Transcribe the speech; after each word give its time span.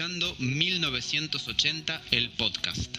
escuchando 0.00 0.34
1980 0.38 2.00
el 2.10 2.30
podcast. 2.30 2.96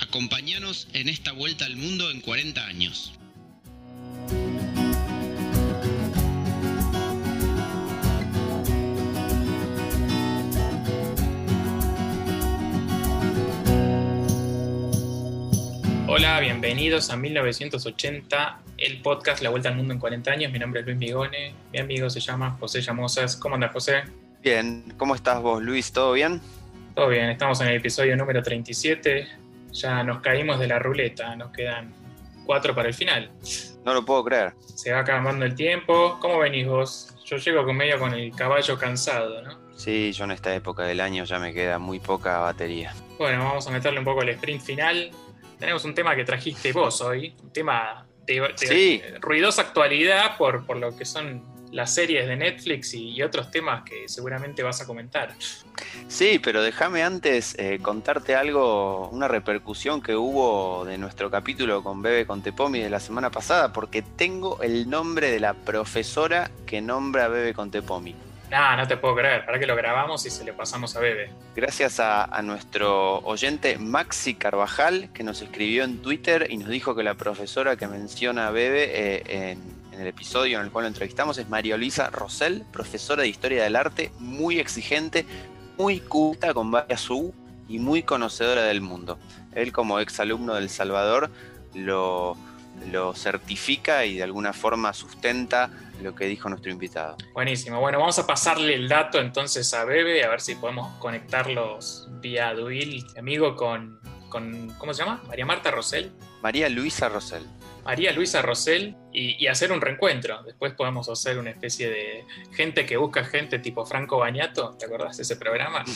Acompáñanos 0.00 0.88
en 0.92 1.08
esta 1.08 1.30
vuelta 1.30 1.66
al 1.66 1.76
mundo 1.76 2.10
en 2.10 2.20
40 2.20 2.66
años. 2.66 3.12
Hola, 16.08 16.40
bienvenidos 16.40 17.10
a 17.10 17.16
1980, 17.16 18.62
el 18.78 19.00
podcast 19.00 19.44
La 19.44 19.50
Vuelta 19.50 19.68
al 19.68 19.76
Mundo 19.76 19.94
en 19.94 20.00
40 20.00 20.28
años. 20.32 20.50
Mi 20.50 20.58
nombre 20.58 20.80
es 20.80 20.86
Luis 20.86 20.98
Migone, 20.98 21.54
mi 21.72 21.78
amigo 21.78 22.10
se 22.10 22.18
llama 22.18 22.56
José 22.58 22.80
Llamosas. 22.80 23.36
¿Cómo 23.36 23.54
anda 23.54 23.68
José? 23.68 24.02
Bien, 24.44 24.84
¿cómo 24.98 25.14
estás 25.14 25.40
vos 25.40 25.62
Luis? 25.62 25.90
¿Todo 25.90 26.12
bien? 26.12 26.40
Todo 26.94 27.08
bien, 27.08 27.30
estamos 27.30 27.60
en 27.62 27.68
el 27.68 27.76
episodio 27.76 28.14
número 28.16 28.42
37. 28.42 29.26
Ya 29.72 30.02
nos 30.04 30.20
caímos 30.20 30.60
de 30.60 30.68
la 30.68 30.78
ruleta, 30.78 31.34
nos 31.34 31.50
quedan 31.50 31.94
cuatro 32.44 32.74
para 32.74 32.88
el 32.88 32.94
final. 32.94 33.30
No 33.84 33.94
lo 33.94 34.04
puedo 34.04 34.22
creer. 34.22 34.52
Se 34.60 34.92
va 34.92 35.00
acabando 35.00 35.44
el 35.46 35.54
tiempo. 35.54 36.18
¿Cómo 36.20 36.38
venís 36.38 36.66
vos? 36.68 37.16
Yo 37.24 37.38
llego 37.38 37.64
con 37.64 37.74
medio 37.76 37.98
con 37.98 38.12
el 38.12 38.34
caballo 38.36 38.78
cansado, 38.78 39.40
¿no? 39.42 39.58
Sí, 39.76 40.12
yo 40.12 40.24
en 40.24 40.30
esta 40.32 40.54
época 40.54 40.84
del 40.84 41.00
año 41.00 41.24
ya 41.24 41.38
me 41.38 41.52
queda 41.52 41.78
muy 41.78 41.98
poca 41.98 42.38
batería. 42.38 42.94
Bueno, 43.18 43.44
vamos 43.44 43.66
a 43.66 43.70
meterle 43.70 43.98
un 43.98 44.04
poco 44.04 44.22
el 44.22 44.28
sprint 44.28 44.62
final. 44.62 45.10
Tenemos 45.58 45.84
un 45.86 45.94
tema 45.94 46.14
que 46.14 46.24
trajiste 46.24 46.72
vos 46.72 47.00
hoy, 47.00 47.34
un 47.42 47.50
tema 47.50 48.06
de, 48.26 48.40
de 48.40 48.56
Sí. 48.68 49.02
ruidosa 49.20 49.62
actualidad 49.62 50.36
por, 50.36 50.64
por 50.66 50.76
lo 50.76 50.94
que 50.96 51.04
son 51.06 51.42
las 51.74 51.92
series 51.92 52.28
de 52.28 52.36
Netflix 52.36 52.94
y, 52.94 53.10
y 53.10 53.22
otros 53.22 53.50
temas 53.50 53.82
que 53.82 54.08
seguramente 54.08 54.62
vas 54.62 54.80
a 54.80 54.86
comentar. 54.86 55.34
Sí, 56.06 56.38
pero 56.38 56.62
déjame 56.62 57.02
antes 57.02 57.56
eh, 57.58 57.80
contarte 57.82 58.36
algo, 58.36 59.08
una 59.08 59.26
repercusión 59.26 60.00
que 60.00 60.14
hubo 60.14 60.84
de 60.84 60.98
nuestro 60.98 61.32
capítulo 61.32 61.82
con 61.82 62.00
Bebe 62.00 62.26
Contepomi 62.26 62.78
de 62.78 62.90
la 62.90 63.00
semana 63.00 63.30
pasada, 63.30 63.72
porque 63.72 64.02
tengo 64.02 64.62
el 64.62 64.88
nombre 64.88 65.32
de 65.32 65.40
la 65.40 65.54
profesora 65.54 66.48
que 66.64 66.80
nombra 66.80 67.24
a 67.24 67.28
Bebe 67.28 67.52
Contepomi. 67.54 68.14
Nah, 68.50 68.76
no 68.76 68.86
te 68.86 68.96
puedo 68.96 69.16
creer. 69.16 69.44
Para 69.44 69.58
que 69.58 69.66
lo 69.66 69.74
grabamos 69.74 70.24
y 70.26 70.30
se 70.30 70.44
le 70.44 70.52
pasamos 70.52 70.94
a 70.94 71.00
Bebe. 71.00 71.30
Gracias 71.56 71.98
a, 71.98 72.24
a 72.24 72.40
nuestro 72.42 73.18
oyente 73.20 73.78
Maxi 73.78 74.34
Carvajal, 74.34 75.10
que 75.12 75.24
nos 75.24 75.42
escribió 75.42 75.82
en 75.82 76.00
Twitter 76.00 76.46
y 76.50 76.58
nos 76.58 76.68
dijo 76.68 76.94
que 76.94 77.02
la 77.02 77.14
profesora 77.14 77.74
que 77.74 77.88
menciona 77.88 78.46
a 78.46 78.50
Bebe 78.52 78.84
eh, 78.92 79.22
en, 79.26 79.83
en 79.94 80.00
el 80.00 80.08
episodio 80.08 80.58
en 80.58 80.64
el 80.66 80.72
cual 80.72 80.84
lo 80.84 80.88
entrevistamos 80.88 81.38
es 81.38 81.48
María 81.48 81.76
Luisa 81.76 82.10
Rosell, 82.10 82.64
profesora 82.72 83.22
de 83.22 83.28
Historia 83.28 83.62
del 83.62 83.76
Arte, 83.76 84.10
muy 84.18 84.58
exigente, 84.58 85.24
muy 85.78 86.00
culta 86.00 86.52
con 86.52 86.70
varias 86.70 87.08
U 87.10 87.32
y 87.68 87.78
muy 87.78 88.02
conocedora 88.02 88.62
del 88.62 88.80
mundo. 88.80 89.18
Él 89.54 89.72
como 89.72 90.00
exalumno 90.00 90.54
del 90.54 90.68
Salvador 90.68 91.30
lo, 91.74 92.36
lo 92.90 93.14
certifica 93.14 94.04
y 94.04 94.16
de 94.16 94.24
alguna 94.24 94.52
forma 94.52 94.92
sustenta 94.92 95.70
lo 96.02 96.14
que 96.14 96.26
dijo 96.26 96.48
nuestro 96.48 96.72
invitado. 96.72 97.16
Buenísimo. 97.32 97.80
Bueno, 97.80 98.00
vamos 98.00 98.18
a 98.18 98.26
pasarle 98.26 98.74
el 98.74 98.88
dato 98.88 99.20
entonces 99.20 99.72
a 99.74 99.84
Bebe, 99.84 100.24
a 100.24 100.28
ver 100.28 100.40
si 100.40 100.56
podemos 100.56 100.92
conectarlos 100.98 102.08
vía 102.20 102.52
Duil, 102.52 103.06
amigo, 103.16 103.54
con, 103.54 104.00
con 104.28 104.70
¿cómo 104.76 104.92
se 104.92 105.04
llama? 105.04 105.22
María 105.28 105.46
Marta 105.46 105.70
Rosell. 105.70 106.12
María 106.42 106.68
Luisa 106.68 107.08
Rosell. 107.08 107.44
María 107.84 108.12
Luisa 108.12 108.40
Rosell 108.42 108.96
y, 109.12 109.42
y 109.42 109.46
hacer 109.48 109.70
un 109.72 109.80
reencuentro. 109.80 110.42
Después 110.42 110.72
podemos 110.72 111.08
hacer 111.08 111.38
una 111.38 111.50
especie 111.50 111.90
de 111.90 112.24
gente 112.52 112.86
que 112.86 112.96
busca 112.96 113.24
gente 113.24 113.58
tipo 113.58 113.84
Franco 113.84 114.18
Bañato, 114.18 114.74
¿te 114.78 114.86
acordás 114.86 115.16
de 115.18 115.22
ese 115.24 115.36
programa? 115.36 115.84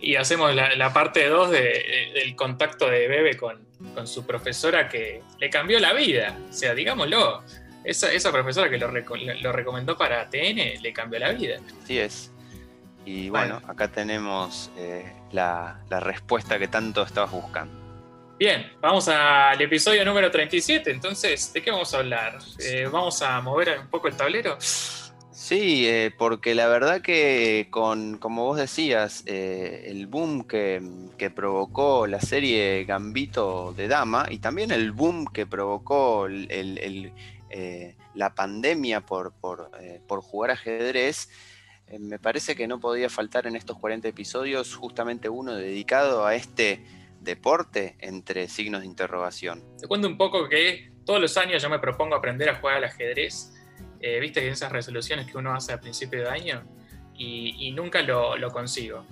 Y 0.00 0.16
hacemos 0.16 0.52
la, 0.54 0.74
la 0.74 0.92
parte 0.92 1.26
2 1.28 1.50
de, 1.50 1.58
de- 1.60 2.10
del 2.14 2.34
contacto 2.34 2.90
de 2.90 3.06
Bebe 3.06 3.36
con, 3.36 3.64
con 3.94 4.06
su 4.08 4.26
profesora 4.26 4.88
que 4.88 5.22
le 5.38 5.48
cambió 5.48 5.78
la 5.78 5.92
vida. 5.92 6.36
O 6.50 6.52
sea, 6.52 6.74
digámoslo, 6.74 7.42
esa, 7.84 8.12
esa 8.12 8.32
profesora 8.32 8.68
que 8.68 8.78
lo, 8.78 8.90
reco- 8.90 9.16
lo 9.40 9.52
recomendó 9.52 9.96
para 9.96 10.28
TN 10.28 10.82
le 10.82 10.92
cambió 10.92 11.18
la 11.20 11.32
vida. 11.32 11.58
Así 11.84 11.98
es. 11.98 12.32
Y 13.04 13.30
bueno, 13.30 13.54
Bueno. 13.60 13.72
acá 13.72 13.88
tenemos 13.88 14.70
eh, 14.76 15.12
la, 15.32 15.80
la 15.88 16.00
respuesta 16.00 16.58
que 16.58 16.68
tanto 16.68 17.02
estabas 17.02 17.30
buscando. 17.30 17.72
Bien, 18.42 18.72
vamos 18.80 19.06
al 19.06 19.62
episodio 19.62 20.04
número 20.04 20.28
37. 20.28 20.90
Entonces, 20.90 21.52
¿de 21.52 21.62
qué 21.62 21.70
vamos 21.70 21.94
a 21.94 21.98
hablar? 21.98 22.40
Eh, 22.58 22.88
¿Vamos 22.90 23.22
a 23.22 23.40
mover 23.40 23.78
un 23.78 23.86
poco 23.86 24.08
el 24.08 24.16
tablero? 24.16 24.56
Sí, 24.60 25.86
eh, 25.86 26.12
porque 26.18 26.56
la 26.56 26.66
verdad 26.66 27.02
que 27.02 27.68
con, 27.70 28.18
como 28.18 28.46
vos 28.46 28.56
decías, 28.56 29.22
eh, 29.26 29.84
el 29.86 30.08
boom 30.08 30.42
que, 30.42 30.82
que 31.16 31.30
provocó 31.30 32.08
la 32.08 32.20
serie 32.20 32.84
Gambito 32.84 33.74
de 33.74 33.86
Dama 33.86 34.26
y 34.28 34.38
también 34.38 34.72
el 34.72 34.90
boom 34.90 35.26
que 35.32 35.46
provocó 35.46 36.26
la 36.28 38.34
pandemia 38.34 39.02
por, 39.02 39.34
por, 39.34 39.70
por 40.08 40.20
jugar 40.20 40.50
ajedrez, 40.50 41.28
me 41.96 42.18
parece 42.18 42.56
que 42.56 42.66
no 42.66 42.80
podía 42.80 43.08
faltar 43.08 43.46
en 43.46 43.54
estos 43.54 43.78
40 43.78 44.08
episodios 44.08 44.74
justamente 44.74 45.28
uno 45.28 45.54
dedicado 45.54 46.26
a 46.26 46.34
este 46.34 47.01
deporte 47.22 47.96
entre 48.00 48.48
signos 48.48 48.80
de 48.80 48.86
interrogación. 48.86 49.62
Te 49.78 49.86
cuento 49.86 50.08
un 50.08 50.16
poco 50.16 50.48
que 50.48 50.90
todos 51.04 51.20
los 51.20 51.36
años 51.36 51.62
yo 51.62 51.70
me 51.70 51.78
propongo 51.78 52.14
aprender 52.14 52.48
a 52.48 52.56
jugar 52.56 52.76
al 52.76 52.84
ajedrez. 52.84 53.52
Eh, 54.00 54.18
Viste 54.20 54.40
que 54.40 54.48
esas 54.48 54.72
resoluciones 54.72 55.30
que 55.30 55.38
uno 55.38 55.54
hace 55.54 55.72
a 55.72 55.80
principio 55.80 56.20
de 56.22 56.28
año 56.28 56.62
y, 57.16 57.68
y 57.68 57.72
nunca 57.72 58.02
lo, 58.02 58.36
lo 58.36 58.50
consigo. 58.50 59.04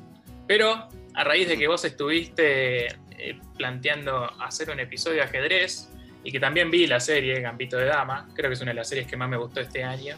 Pero 0.47 0.89
a 1.15 1.25
raíz 1.25 1.49
de 1.49 1.57
que 1.57 1.69
vos 1.69 1.85
estuviste 1.85 2.87
eh, 2.87 3.41
planteando 3.57 4.25
hacer 4.43 4.71
un 4.71 4.81
episodio 4.81 5.19
de 5.19 5.23
ajedrez 5.23 5.91
y 6.25 6.33
que 6.33 6.41
también 6.41 6.71
vi 6.71 6.87
la 6.87 7.01
serie 7.01 7.41
Gambito 7.41 7.77
de 7.77 7.87
Dama, 7.87 8.29
creo 8.35 8.51
que 8.51 8.55
es 8.55 8.61
una 8.61 8.73
de 8.73 8.77
las 8.77 8.89
series 8.89 9.07
que 9.07 9.17
más 9.17 9.29
me 9.29 9.37
gustó 9.37 9.61
este 9.61 9.85
año, 9.85 10.17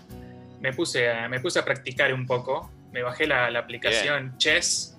me 0.60 0.72
puse 0.72 1.10
a, 1.10 1.28
me 1.28 1.40
puse 1.40 1.58
a 1.58 1.64
practicar 1.64 2.14
un 2.14 2.26
poco. 2.26 2.70
Me 2.92 3.02
bajé 3.02 3.26
la, 3.26 3.50
la 3.50 3.60
aplicación 3.60 4.36
Chess, 4.36 4.98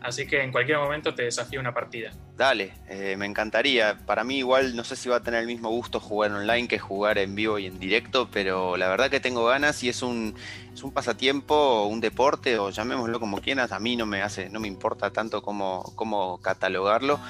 así 0.00 0.26
que 0.26 0.40
en 0.42 0.52
cualquier 0.52 0.78
momento 0.78 1.14
te 1.14 1.24
desafío 1.24 1.58
una 1.60 1.74
partida. 1.74 2.12
Dale, 2.42 2.72
eh, 2.88 3.14
me 3.16 3.26
encantaría. 3.26 3.98
Para 4.04 4.24
mí 4.24 4.38
igual 4.38 4.74
no 4.74 4.82
sé 4.82 4.96
si 4.96 5.08
va 5.08 5.18
a 5.18 5.22
tener 5.22 5.42
el 5.42 5.46
mismo 5.46 5.70
gusto 5.70 6.00
jugar 6.00 6.32
online 6.32 6.66
que 6.66 6.76
jugar 6.76 7.18
en 7.18 7.36
vivo 7.36 7.56
y 7.60 7.66
en 7.66 7.78
directo, 7.78 8.28
pero 8.32 8.76
la 8.76 8.88
verdad 8.88 9.10
que 9.10 9.20
tengo 9.20 9.44
ganas 9.44 9.80
y 9.84 9.88
es 9.88 10.02
un, 10.02 10.34
es 10.74 10.82
un 10.82 10.90
pasatiempo, 10.90 11.86
un 11.86 12.00
deporte 12.00 12.58
o 12.58 12.70
llamémoslo 12.70 13.20
como 13.20 13.40
quieras. 13.40 13.70
A 13.70 13.78
mí 13.78 13.94
no 13.94 14.06
me 14.06 14.22
hace, 14.22 14.48
no 14.48 14.58
me 14.58 14.66
importa 14.66 15.12
tanto 15.12 15.40
cómo, 15.40 15.92
cómo 15.94 16.38
catalogarlo, 16.38 17.20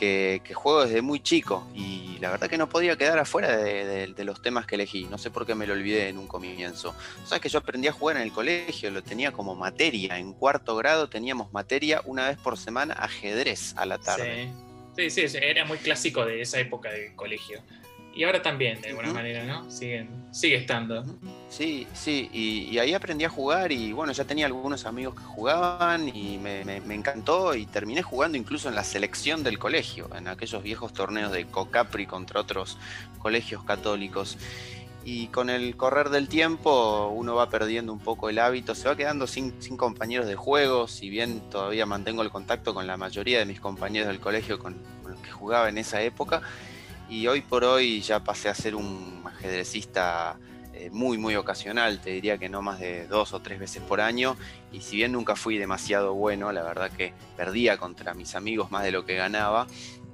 que, 0.00 0.54
juego 0.54 0.86
desde 0.86 1.02
muy 1.02 1.20
chico 1.20 1.66
y 1.74 2.16
la 2.20 2.30
verdad 2.30 2.48
que 2.48 2.56
no 2.56 2.68
podía 2.68 2.96
quedar 2.96 3.18
afuera 3.18 3.54
de, 3.56 4.24
los 4.24 4.40
temas 4.40 4.66
que 4.66 4.76
elegí. 4.76 5.04
No 5.04 5.18
sé 5.18 5.30
por 5.30 5.46
qué 5.46 5.54
me 5.54 5.66
lo 5.66 5.74
olvidé 5.74 6.08
en 6.08 6.18
un 6.18 6.26
comienzo. 6.26 6.94
Sabes 7.24 7.42
que 7.42 7.48
yo 7.48 7.58
aprendí 7.58 7.88
a 7.88 7.92
jugar 7.92 8.16
en 8.16 8.22
el 8.22 8.32
colegio, 8.32 8.90
lo 8.90 9.02
tenía 9.02 9.32
como 9.32 9.54
materia. 9.54 10.18
En 10.18 10.32
cuarto 10.32 10.74
grado 10.76 11.08
teníamos 11.08 11.52
materia 11.52 12.00
una 12.06 12.28
vez 12.28 12.38
por 12.38 12.56
semana 12.58 12.94
ajedrez 12.94 13.74
a 13.76 13.84
la 13.84 13.98
tarde. 13.98 14.50
Sí. 14.96 15.10
sí, 15.10 15.28
sí, 15.28 15.38
era 15.40 15.64
muy 15.64 15.78
clásico 15.78 16.24
de 16.24 16.40
esa 16.40 16.58
época 16.58 16.90
de 16.90 17.14
colegio. 17.14 17.60
Y 18.12 18.24
ahora 18.24 18.42
también, 18.42 18.80
de 18.80 18.88
alguna 18.88 19.12
manera, 19.12 19.44
¿no? 19.44 19.70
Siguen, 19.70 20.08
sigue 20.32 20.56
estando. 20.56 21.04
Sí, 21.48 21.86
sí, 21.94 22.28
y, 22.32 22.62
y 22.70 22.78
ahí 22.80 22.92
aprendí 22.92 23.24
a 23.24 23.28
jugar 23.28 23.70
y 23.70 23.92
bueno, 23.92 24.12
ya 24.12 24.24
tenía 24.24 24.46
algunos 24.46 24.84
amigos 24.84 25.14
que 25.14 25.22
jugaban 25.22 26.08
y 26.08 26.36
me, 26.38 26.64
me- 26.64 26.80
me 26.80 26.94
encantó 26.94 27.54
y 27.54 27.66
terminé 27.66 28.02
jugando 28.02 28.36
incluso 28.36 28.68
en 28.68 28.74
la 28.74 28.82
selección 28.84 29.42
del 29.44 29.58
colegio, 29.60 30.10
en 30.16 30.26
aquellos 30.26 30.62
viejos 30.62 30.92
torneos 30.92 31.30
de 31.30 31.46
Cocapri 31.46 32.06
contra 32.06 32.40
otros 32.40 32.78
colegios 33.18 33.62
católicos. 33.64 34.36
Y 35.04 35.28
con 35.28 35.48
el 35.48 35.76
correr 35.76 36.10
del 36.10 36.28
tiempo 36.28 37.08
uno 37.14 37.34
va 37.36 37.48
perdiendo 37.48 37.92
un 37.92 38.00
poco 38.00 38.28
el 38.28 38.38
hábito, 38.38 38.74
se 38.74 38.86
va 38.88 38.96
quedando 38.96 39.26
sin, 39.26 39.54
sin 39.62 39.76
compañeros 39.76 40.26
de 40.26 40.34
juego, 40.36 40.88
si 40.88 41.08
bien 41.08 41.40
todavía 41.48 41.86
mantengo 41.86 42.22
el 42.22 42.30
contacto 42.30 42.74
con 42.74 42.86
la 42.86 42.96
mayoría 42.98 43.38
de 43.38 43.46
mis 43.46 43.60
compañeros 43.60 44.08
del 44.08 44.20
colegio 44.20 44.58
con, 44.58 44.74
con 45.02 45.12
los 45.12 45.20
que 45.20 45.30
jugaba 45.30 45.68
en 45.68 45.78
esa 45.78 46.02
época. 46.02 46.42
Y 47.10 47.26
hoy 47.26 47.40
por 47.40 47.64
hoy 47.64 48.00
ya 48.02 48.22
pasé 48.22 48.48
a 48.48 48.54
ser 48.54 48.76
un 48.76 49.24
ajedrecista 49.26 50.38
eh, 50.72 50.90
muy, 50.92 51.18
muy 51.18 51.34
ocasional, 51.34 52.00
te 52.00 52.10
diría 52.10 52.38
que 52.38 52.48
no 52.48 52.62
más 52.62 52.78
de 52.78 53.08
dos 53.08 53.32
o 53.32 53.40
tres 53.40 53.58
veces 53.58 53.82
por 53.82 54.00
año. 54.00 54.36
Y 54.70 54.80
si 54.80 54.96
bien 54.96 55.10
nunca 55.12 55.34
fui 55.34 55.58
demasiado 55.58 56.14
bueno, 56.14 56.52
la 56.52 56.62
verdad 56.62 56.88
que 56.88 57.12
perdía 57.36 57.78
contra 57.78 58.14
mis 58.14 58.36
amigos 58.36 58.70
más 58.70 58.84
de 58.84 58.92
lo 58.92 59.04
que 59.04 59.16
ganaba. 59.16 59.66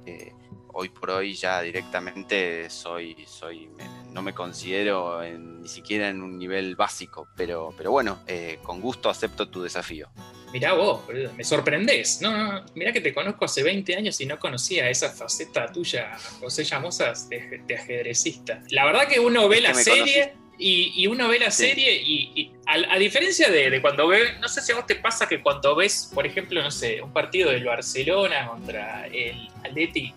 eh, 0.07 0.33
hoy 0.79 0.89
por 0.89 1.09
hoy 1.09 1.33
ya 1.33 1.61
directamente 1.63 2.69
soy, 2.69 3.25
soy 3.27 3.67
me- 3.75 3.83
no 4.13 4.21
me 4.21 4.33
considero 4.33 5.23
en- 5.23 5.61
ni 5.63 5.67
siquiera 5.67 6.07
en 6.09 6.21
un 6.21 6.37
nivel 6.37 6.75
básico, 6.75 7.27
pero, 7.35 7.73
pero 7.75 7.89
bueno, 7.91 8.19
eh, 8.27 8.59
con 8.61 8.79
gusto 8.79 9.09
acepto 9.09 9.49
tu 9.49 9.63
desafío. 9.63 10.07
Mirá 10.53 10.73
vos, 10.73 11.01
me 11.35 11.43
sorprendés. 11.43 12.21
No, 12.21 12.31
no, 12.37 12.65
mirá 12.75 12.93
que 12.93 13.01
te 13.01 13.11
conozco 13.13 13.45
hace 13.45 13.63
20 13.63 13.95
años 13.95 14.21
y 14.21 14.25
no 14.27 14.37
conocía 14.39 14.87
esa 14.89 15.09
faceta 15.09 15.71
tuya, 15.71 16.15
José 16.39 16.63
Llamosas, 16.63 17.27
de, 17.27 17.61
de 17.65 17.75
ajedrecista. 17.75 18.61
La 18.69 18.85
verdad 18.85 19.07
que 19.07 19.19
uno 19.19 19.49
ve 19.49 19.57
Es 19.57 19.61
que 19.63 19.67
la 19.69 19.73
serie 19.73 20.33
Y, 20.59 21.05
uno 21.07 21.27
ve 21.27 21.37
la 21.39 21.51
serie 21.51 22.01
y, 22.01 22.51
a, 22.65 22.97
diferencia 22.97 23.49
de, 23.49 23.79
cuando 23.81 24.07
ve, 24.07 24.39
no 24.39 24.47
sé 24.47 24.61
si 24.61 24.71
a 24.71 24.75
vos 24.75 24.85
te 24.87 24.95
pasa 24.95 25.27
que 25.27 25.41
cuando 25.41 25.75
ves, 25.75 26.11
por 26.13 26.25
ejemplo, 26.25 26.61
no 26.63 26.71
sé, 26.71 27.01
un 27.01 27.11
partido 27.13 27.51
del 27.51 27.63
Barcelona 27.65 28.47
contra 28.47 29.05
el 29.07 29.49
Atleti, 29.63 30.13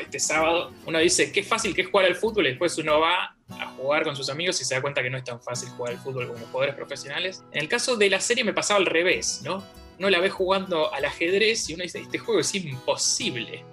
este 0.00 0.18
sábado, 0.18 0.72
uno 0.86 0.98
dice, 0.98 1.32
qué 1.32 1.42
fácil 1.42 1.74
que 1.74 1.82
es 1.82 1.88
jugar 1.88 2.06
al 2.06 2.16
fútbol 2.16 2.46
y 2.46 2.50
después 2.50 2.76
uno 2.78 3.00
va 3.00 3.36
a 3.48 3.66
jugar 3.76 4.04
con 4.04 4.16
sus 4.16 4.30
amigos 4.30 4.60
y 4.60 4.64
se 4.64 4.74
da 4.74 4.82
cuenta 4.82 5.02
que 5.02 5.10
no 5.10 5.18
es 5.18 5.24
tan 5.24 5.40
fácil 5.40 5.68
jugar 5.70 5.92
al 5.92 5.98
fútbol 5.98 6.28
como 6.28 6.46
jugadores 6.46 6.74
profesionales. 6.74 7.44
En 7.52 7.62
el 7.62 7.68
caso 7.68 7.96
de 7.96 8.10
la 8.10 8.20
serie 8.20 8.44
me 8.44 8.52
pasaba 8.52 8.78
al 8.78 8.86
revés, 8.86 9.42
¿no? 9.44 9.64
Uno 9.98 10.10
la 10.10 10.20
ve 10.20 10.30
jugando 10.30 10.92
al 10.92 11.04
ajedrez 11.04 11.68
y 11.68 11.74
uno 11.74 11.82
dice, 11.82 12.00
este 12.00 12.18
juego 12.18 12.40
es 12.40 12.54
imposible. 12.54 13.64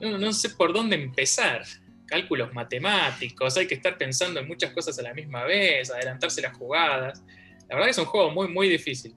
no 0.00 0.32
sé 0.32 0.50
por 0.50 0.72
dónde 0.72 0.96
empezar 0.96 1.62
cálculos 2.06 2.52
matemáticos, 2.54 3.56
hay 3.56 3.66
que 3.66 3.74
estar 3.74 3.96
pensando 3.98 4.40
en 4.40 4.48
muchas 4.48 4.72
cosas 4.72 4.98
a 4.98 5.02
la 5.02 5.14
misma 5.14 5.44
vez, 5.44 5.90
adelantarse 5.90 6.40
las 6.40 6.56
jugadas. 6.56 7.22
La 7.68 7.76
verdad 7.76 7.90
es 7.90 7.98
un 7.98 8.06
juego 8.06 8.30
muy, 8.30 8.48
muy 8.48 8.68
difícil. 8.68 9.14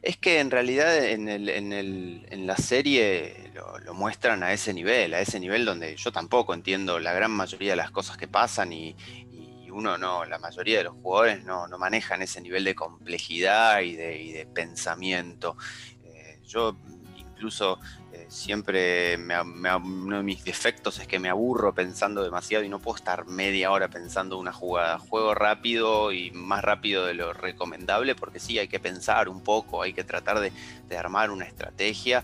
Es 0.00 0.16
que 0.16 0.40
en 0.40 0.50
realidad 0.50 1.04
en, 1.04 1.28
el, 1.28 1.48
en, 1.48 1.72
el, 1.72 2.26
en 2.30 2.46
la 2.46 2.56
serie 2.56 3.52
lo, 3.54 3.94
muestran 3.94 4.42
a 4.42 4.52
ese 4.52 4.72
nivel, 4.72 5.12
a 5.12 5.20
ese 5.20 5.38
nivel 5.38 5.64
donde 5.66 5.94
yo 5.96 6.10
tampoco 6.10 6.54
entiendo 6.54 6.98
la 6.98 7.12
gran 7.12 7.30
mayoría 7.30 7.72
de 7.72 7.76
las 7.76 7.90
cosas 7.90 8.16
que 8.16 8.28
pasan 8.28 8.72
y, 8.72 8.96
uno 9.70 9.96
no, 9.96 10.26
la 10.26 10.38
mayoría 10.38 10.78
de 10.78 10.84
los 10.84 10.92
jugadores 10.96 11.44
no, 11.44 11.66
no 11.66 11.78
manejan 11.78 12.20
ese 12.20 12.42
nivel 12.42 12.62
de 12.62 12.74
complejidad 12.74 13.80
y 13.80 13.96
de, 13.96 14.20
y 14.20 14.32
de 14.32 14.44
pensamiento. 14.44 15.56
Eh, 16.04 16.40
yo 16.44 16.76
incluso 17.16 17.78
siempre 18.32 19.18
uno 19.84 20.16
de 20.16 20.22
mis 20.22 20.42
defectos 20.42 20.98
es 20.98 21.06
que 21.06 21.18
me 21.18 21.28
aburro 21.28 21.74
pensando 21.74 22.24
demasiado 22.24 22.64
y 22.64 22.68
no 22.70 22.78
puedo 22.78 22.96
estar 22.96 23.26
media 23.26 23.70
hora 23.70 23.88
pensando 23.88 24.38
una 24.38 24.52
jugada. 24.52 24.98
Juego 24.98 25.34
rápido 25.34 26.12
y 26.12 26.30
más 26.30 26.62
rápido 26.62 27.04
de 27.04 27.12
lo 27.12 27.34
recomendable 27.34 28.14
porque 28.14 28.40
sí, 28.40 28.58
hay 28.58 28.68
que 28.68 28.80
pensar 28.80 29.28
un 29.28 29.42
poco, 29.42 29.82
hay 29.82 29.92
que 29.92 30.02
tratar 30.02 30.40
de, 30.40 30.50
armar 30.96 31.30
una 31.30 31.44
estrategia 31.44 32.22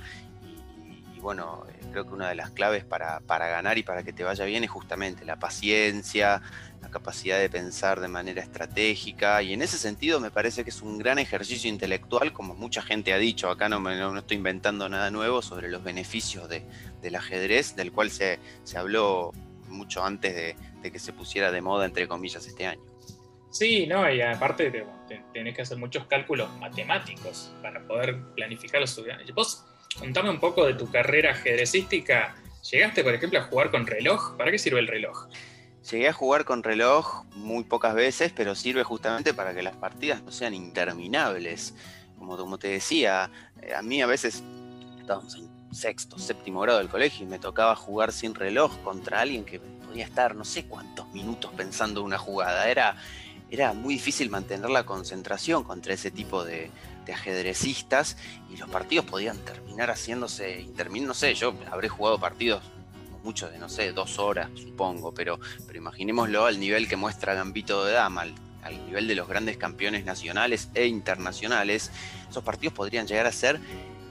y, 1.15 1.21
bueno, 1.21 1.65
creo 1.89 2.07
que 2.07 2.15
una 2.15 2.29
de 2.29 2.35
las 2.35 2.51
claves 2.51 2.85
para, 2.85 3.21
para 3.21 3.49
ganar 3.49 3.79
y 3.79 3.83
para 3.83 4.03
que 4.03 4.13
te 4.13 4.25
vaya 4.25 4.45
bien 4.45 4.65
es 4.65 4.71
justamente 4.71 5.25
la 5.25 5.39
paciencia, 5.39 6.43
la 6.81 6.91
capacidad 6.91 7.39
de 7.39 7.51
pensar 7.51 8.01
de 8.01 8.09
manera 8.09 8.43
estratégica 8.43 9.43
y 9.43 9.53
en 9.53 9.63
ese 9.63 9.79
sentido 9.79 10.21
me 10.21 10.31
parece 10.31 10.65
que 10.65 10.71
es 10.71 10.83
un 10.83 10.99
gran 10.99 11.19
ejercicio 11.19 11.69
intelectual, 11.69 12.33
como 12.33 12.55
mucha 12.55 12.83
gente 12.83 13.13
ha 13.13 13.19
dicho, 13.19 13.51
acá 13.51 13.69
no, 13.69 13.81
no, 13.81 14.19
estoy 14.19 14.37
inventando 14.37 14.89
nada 14.89 15.11
nuevo 15.11 15.43
sobre 15.43 15.69
los 15.69 15.83
beneficios 15.83 16.49
del 16.49 17.15
ajedrez, 17.15 17.77
del 17.77 17.93
cual 17.93 18.11
se, 18.11 18.39
habló 18.77 19.33
mucho 19.69 20.05
antes 20.05 20.35
de, 20.83 20.91
que 20.91 20.99
se 20.99 21.13
pusiera 21.13 21.51
de 21.51 21.61
moda, 21.61 21.85
entre 21.85 22.09
comillas, 22.09 22.47
este 22.47 22.67
año. 22.67 22.81
Sí, 23.51 23.87
no, 23.87 24.11
y 24.11 24.21
aparte 24.21 24.71
tenés 25.33 25.57
que 25.57 25.63
hacer 25.63 25.79
muchos 25.79 26.07
cálculos 26.07 26.51
matemáticos 26.59 27.53
para 27.63 27.81
poder 27.87 28.19
planificar 28.35 28.81
los 28.81 28.91
estudiantes. 28.91 29.27
Contame 29.99 30.31
un 30.31 30.41
poco 30.41 30.65
de 30.67 30.75
tu 30.75 30.91
carrera 30.91 31.33
ajedrecística. 31.33 32.35
¿Llegaste, 32.71 33.03
por 33.03 33.15
ejemplo, 33.15 33.39
a 33.39 33.45
jugar 33.45 33.71
con 33.71 33.87
reloj? 33.87 34.37
¿Para 34.37 34.51
qué 34.51 34.59
sirve 34.59 34.81
el 34.81 34.87
reloj? 34.87 35.29
Llegué 35.91 36.09
a 36.09 36.13
jugar 36.13 36.45
con 36.45 36.63
reloj 36.63 37.25
muy 37.35 37.65
pocas 37.65 37.95
veces, 37.95 38.33
pero 38.35 38.55
sirve 38.55 38.85
justamente 38.85 39.33
para 39.33 39.55
que 39.55 39.63
las 39.63 39.77
partidas 39.77 40.23
no 40.23 40.31
sean 40.31 40.55
interminables. 40.55 41.75
Como, 42.19 42.59
te 42.59 42.69
decía, 42.69 43.31
eh, 43.63 43.75
a 43.75 43.83
mí 43.83 44.03
a 44.03 44.07
veces 44.07 44.43
estábamos 45.01 45.35
en 45.37 45.49
sexto, 45.73 46.19
séptimo 46.19 46.61
grado 46.61 46.79
del 46.79 46.89
colegio 46.89 47.25
y 47.25 47.29
me 47.29 47.39
tocaba 47.39 47.75
jugar 47.77 48.13
sin 48.13 48.35
reloj 48.35 48.77
contra 48.83 49.21
alguien 49.21 49.45
que 49.45 49.61
podía 49.61 50.05
estar 50.05 50.35
no 50.35 50.45
sé 50.45 50.67
cuántos 50.67 51.09
minutos 51.13 51.53
pensando 51.57 52.03
una 52.03 52.19
jugada. 52.19 52.69
Era, 52.69 52.97
era 53.51 53.73
muy 53.73 53.95
difícil 53.95 54.31
mantener 54.31 54.71
la 54.71 54.85
concentración 54.85 55.65
contra 55.65 55.95
ese 55.95 56.11
tipo 56.11 56.45
de, 56.45 56.71
ajedrecistas 57.09 58.19
y 58.51 58.59
los 58.59 58.69
partidos 58.69 59.07
podían 59.07 59.39
terminar 59.39 59.89
haciéndose, 59.89 60.67
no 61.01 61.15
sé, 61.15 61.35
yo 61.35 61.55
habré 61.71 61.89
jugado 61.89 62.21
partidos 62.21 62.63
mucho 63.25 63.49
de, 63.49 63.59
no 63.59 63.71
sé, 63.71 63.93
dos 63.93 64.19
horas, 64.19 64.51
supongo, 64.55 65.15
pero, 65.15 65.41
pero 65.67 65.79
imaginémoslo 65.79 66.45
al 66.45 66.61
nivel 66.61 66.87
que 66.87 66.97
muestra 66.97 67.33
Gambito 67.33 67.87
de 67.87 67.95
Dama, 67.95 68.27
al, 68.63 68.87
nivel 68.87 69.09
de 69.09 69.15
los 69.15 69.27
grandes 69.27 69.57
campeones 69.57 70.05
nacionales 70.05 70.69
e 70.75 70.87
internacionales, 70.87 71.91
esos 72.29 72.45
partidos 72.45 72.75
podrían 72.75 73.07
llegar 73.07 73.25
a 73.25 73.33
ser 73.33 73.59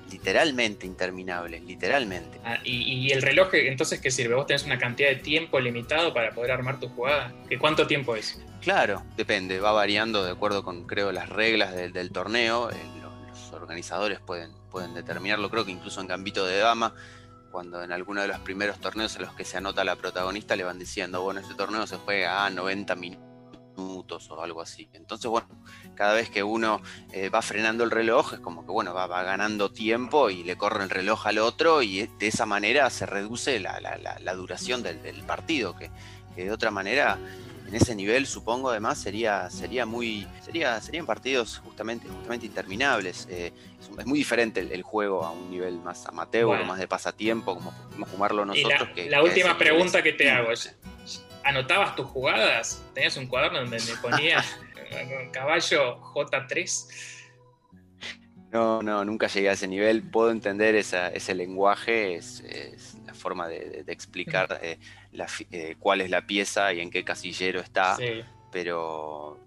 literalmente 0.09 0.85
interminables, 0.85 1.63
literalmente. 1.63 2.39
Ah, 2.43 2.57
y, 2.63 3.11
el 3.11 3.21
reloj 3.21 3.49
entonces 3.53 3.99
qué 3.99 4.11
sirve? 4.11 4.35
¿Vos 4.35 4.47
tenés 4.47 4.63
una 4.63 4.77
cantidad 4.77 5.09
de 5.09 5.15
tiempo 5.15 5.59
limitado 5.59 6.13
para 6.13 6.31
poder 6.31 6.51
armar 6.51 6.79
tu 6.79 6.89
jugada? 6.89 7.33
¿Qué 7.49 7.57
cuánto 7.57 7.87
tiempo 7.87 8.15
es? 8.15 8.41
Claro, 8.61 9.03
depende, 9.15 9.59
va 9.59 9.71
variando 9.71 10.23
de 10.23 10.31
acuerdo 10.31 10.63
con 10.63 10.85
creo 10.87 11.11
las 11.11 11.29
reglas 11.29 11.75
del, 11.75 12.11
torneo, 12.11 12.69
eh, 12.71 12.75
los, 13.01 13.53
organizadores 13.53 14.19
pueden, 14.19 14.51
pueden 14.71 14.93
determinarlo, 14.93 15.49
creo 15.49 15.65
que 15.65 15.71
incluso 15.71 16.01
en 16.01 16.07
Gambito 16.07 16.45
de 16.45 16.57
Dama 16.57 16.93
cuando 17.51 17.81
en 17.81 17.91
alguno 17.91 18.21
de 18.21 18.27
los 18.27 18.39
primeros 18.39 18.79
torneos 18.79 19.15
en 19.15 19.23
los 19.23 19.33
que 19.33 19.45
se 19.45 19.57
anota 19.57 19.83
la 19.83 19.95
protagonista 19.95 20.55
le 20.55 20.63
van 20.63 20.77
diciendo, 20.77 21.21
bueno, 21.23 21.39
este 21.39 21.55
torneo 21.55 21.87
se 21.87 21.97
juega 21.97 22.45
a 22.45 22.49
90 22.49 22.95
minutos 22.95 23.26
o 23.77 24.41
algo 24.41 24.61
así. 24.61 24.89
Entonces, 24.93 25.29
bueno, 25.29 25.47
cada 25.95 26.13
vez 26.13 26.29
que 26.29 26.43
uno 26.43 26.81
eh, 27.11 27.29
va 27.29 27.41
frenando 27.41 27.83
el 27.83 27.91
reloj, 27.91 28.33
es 28.33 28.39
como 28.39 28.65
que, 28.65 28.71
bueno, 28.71 28.93
va, 28.93 29.07
ganando 29.23 29.71
tiempo 29.71 30.29
y 30.29 30.43
le 30.43 30.57
corre 30.57 30.83
el 30.83 30.89
reloj 30.89 31.27
al 31.27 31.37
otro 31.39 31.81
y 31.83 32.07
de 32.07 32.27
esa 32.27 32.45
manera 32.45 32.89
se 32.89 33.05
reduce 33.05 33.59
la, 33.59 34.33
duración 34.35 34.83
del, 34.83 34.99
partido, 35.25 35.75
que, 35.75 35.89
que 36.35 36.45
de 36.45 36.51
otra 36.51 36.71
manera 36.71 37.17
en 37.67 37.75
ese 37.75 37.95
nivel, 37.95 38.25
supongo, 38.25 38.69
además, 38.69 38.97
sería, 38.97 39.49
sería 39.49 39.85
muy, 39.85 40.25
sería, 40.41 40.79
serían 40.79 41.05
partidos 41.05 41.57
justamente, 41.57 42.07
justamente 42.07 42.45
interminables. 42.45 43.27
Eh, 43.29 43.51
es, 43.79 44.05
muy 44.05 44.19
diferente 44.19 44.61
el, 44.61 44.81
juego 44.83 45.25
a 45.25 45.31
un 45.31 45.51
nivel 45.51 45.77
más 45.79 46.05
amateur 46.05 46.61
o 46.61 46.65
más 46.65 46.79
de 46.79 46.87
pasatiempo, 46.87 47.55
como 47.55 47.73
podemos 47.73 48.09
jugarlo 48.09 48.45
nosotros. 48.45 48.89
la, 48.95 49.09
la 49.09 49.23
última 49.23 49.57
pregunta 49.57 50.01
que 50.01 50.13
te 50.13 50.31
hago 50.31 50.51
es, 50.51 50.77
¿anotabas 51.47 51.95
tus 51.95 52.05
jugadas? 52.07 52.83
¿Tenías 52.93 53.15
un 53.17 53.27
cuaderno 53.27 53.59
donde 53.59 53.77
me 53.77 53.95
ponía 54.01 54.43
caballo 55.31 55.99
J3? 56.01 57.15
No, 58.51 58.81
no, 58.81 59.05
nunca 59.05 59.27
llegué 59.27 59.49
a 59.49 59.53
ese 59.53 59.67
nivel. 59.67 60.03
Puedo 60.03 60.31
entender 60.31 60.75
ese 60.75 61.35
lenguaje, 61.35 62.15
es, 62.15 62.97
la 63.05 63.13
forma 63.13 63.47
de, 63.47 63.83
explicar 63.87 64.59
eh, 64.61 64.79
eh, 65.51 65.75
cuál 65.79 66.01
es 66.01 66.09
la 66.09 66.25
pieza 66.25 66.73
y 66.73 66.81
en 66.81 66.89
qué 66.89 67.03
casillero 67.03 67.59
está, 67.59 67.97
pero, 68.51 69.37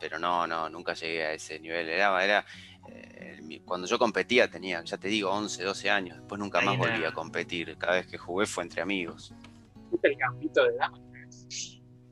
pero 0.00 0.18
no, 0.18 0.46
no, 0.46 0.68
nunca 0.68 0.94
llegué 0.94 1.24
a 1.24 1.32
ese 1.32 1.58
nivel. 1.58 1.88
Era, 1.88 2.24
era 2.24 2.46
eh, 2.88 3.60
cuando 3.64 3.86
yo 3.86 3.98
competía 3.98 4.50
tenía, 4.50 4.82
ya 4.84 4.96
te 4.96 5.08
digo, 5.08 5.30
11, 5.30 5.62
12 5.62 5.90
años, 5.90 6.16
después 6.18 6.38
nunca 6.38 6.60
más 6.60 6.78
volví 6.78 7.04
a 7.04 7.12
competir. 7.12 7.76
Cada 7.78 7.94
vez 7.94 8.06
que 8.06 8.18
jugué 8.18 8.46
fue 8.46 8.64
entre 8.64 8.80
amigos. 8.80 9.34
el 10.02 10.16
campito 10.16 10.64
de 10.64 10.76
dama? 10.76 11.05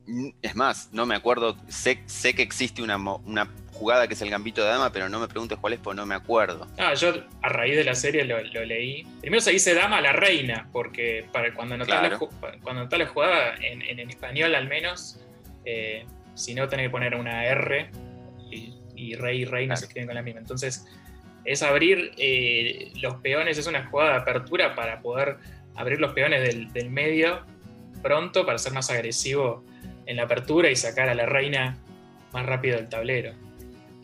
Mm, 0.07 0.31
es 0.43 0.55
más, 0.55 0.91
no 0.93 1.07
me 1.07 1.15
acuerdo, 1.15 1.57
sé, 1.69 2.03
sé 2.07 2.35
que 2.35 2.43
existe 2.43 2.83
una, 2.83 2.97
una 2.97 3.51
jugada 3.73 4.07
que 4.07 4.15
es 4.15 4.23
el 4.23 4.31
gambito 4.31 4.63
de 4.63 4.69
dama, 4.69 4.93
pero 4.93 5.09
no 5.09 5.19
me 5.19 5.29
preguntes 5.29 5.59
cuál 5.59 5.73
es 5.73 5.81
porque 5.81 5.97
no 5.97 6.07
me 6.07 6.15
acuerdo. 6.15 6.69
Ah, 6.79 6.95
yo 6.95 7.13
a 7.43 7.49
raíz 7.49 7.77
de 7.77 7.85
la 7.85 7.95
serie 7.95 8.25
lo, 8.25 8.39
leí. 8.65 9.07
Primero 9.21 9.41
se 9.41 9.51
dice 9.51 9.75
dama 9.75 9.99
a 9.99 10.01
la 10.01 10.13
reina, 10.13 10.69
porque 10.73 11.27
para 11.33 11.53
cuando 11.55 11.75
anotás, 11.75 12.11
la, 12.11 12.19
cuando 12.63 12.97
la 12.97 13.07
jugada 13.07 13.55
en, 13.61 13.99
español 14.01 14.55
al 14.55 14.69
menos, 14.69 15.21
eh, 15.65 16.05
si 16.35 16.55
no 16.55 16.69
tenés 16.69 16.87
que 16.87 16.91
poner 16.91 17.15
una 17.15 17.45
R 17.47 17.91
y, 18.97 19.15
rey 19.17 19.43
y 19.43 19.45
reina 19.45 19.77
se 19.77 19.87
escriben 19.87 20.07
con 20.07 20.15
la 20.15 20.23
misma. 20.23 20.41
Entonces, 20.41 20.87
es 21.45 21.63
abrir 21.63 22.13
eh, 22.17 22.93
los 23.01 23.17
peones, 23.17 23.59
es 23.59 23.67
una 23.67 23.87
jugada 23.87 24.13
de 24.13 24.17
apertura 24.19 24.75
para 24.75 25.01
poder 25.01 25.39
abrir 25.75 25.99
los 25.99 26.13
peones 26.13 26.47
del, 26.47 26.73
del 26.73 26.91
medio 26.91 27.45
pronto 28.05 28.45
para 28.45 28.59
ser 28.59 28.75
más 28.75 28.91
agresivo 28.91 29.65
en 30.05 30.17
la 30.17 30.25
apertura 30.25 30.71
y 30.71 30.77
sacar 30.77 31.09
a 31.09 31.15
la 31.15 31.25
reina 31.25 31.79
más 32.33 32.45
rápido 32.45 32.77
del 32.77 32.89
tablero. 32.89 33.33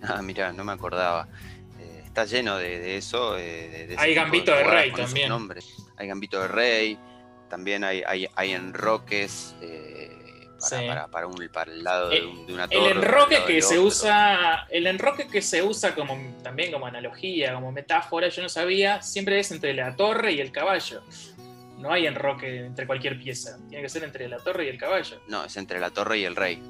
Ah, 0.02 0.22
mira, 0.22 0.54
no 0.54 0.64
me 0.64 0.72
acordaba. 0.72 1.28
Eh, 1.78 2.02
está 2.06 2.24
lleno 2.24 2.56
de, 2.56 2.96
eso. 2.96 3.36
Eh, 3.38 3.94
hay 3.98 4.14
Gambito 4.14 4.52
de, 4.52 4.64
Rey 4.64 4.92
también. 4.92 5.30
Hay 5.98 6.08
Gambito 6.08 6.40
de 6.40 6.48
Rey, 6.48 6.98
también 7.50 7.84
hay, 7.84 8.02
hay, 8.34 8.52
enroques 8.52 9.54
eh, 9.60 10.10
para, 10.70 11.08
para, 11.08 11.26
un, 11.26 11.48
para 11.52 11.70
el 11.70 11.84
lado 11.84 12.08
de, 12.08 12.24
una 12.48 12.68
torre. 12.68 12.92
El 12.92 12.96
enroque 12.96 13.44
que 13.46 13.60
se 13.60 13.78
usa, 13.78 14.66
el 14.70 14.86
enroque 14.86 15.26
que 15.26 15.42
se 15.42 15.62
usa 15.62 15.94
como 15.94 16.16
también 16.42 16.72
como 16.72 16.86
analogía, 16.86 17.52
como 17.52 17.70
metáfora, 17.70 18.30
yo 18.30 18.40
no 18.40 18.48
sabía, 18.48 19.02
siempre 19.02 19.38
es 19.38 19.50
entre 19.50 19.74
la 19.74 19.94
torre 19.94 20.32
y 20.32 20.40
el 20.40 20.52
caballo. 20.52 21.02
No 21.80 21.92
hay 21.92 22.06
enroque 22.06 22.66
entre 22.66 22.86
cualquier 22.86 23.18
pieza, 23.18 23.58
tiene 23.68 23.82
que 23.82 23.88
ser 23.88 24.04
entre 24.04 24.28
la 24.28 24.38
torre 24.38 24.66
y 24.66 24.68
el 24.68 24.78
caballo. 24.78 25.20
No, 25.28 25.44
es 25.44 25.56
entre 25.56 25.80
la 25.80 25.90
torre 25.90 26.18
y 26.18 26.24
el 26.24 26.36
rey. 26.36 26.62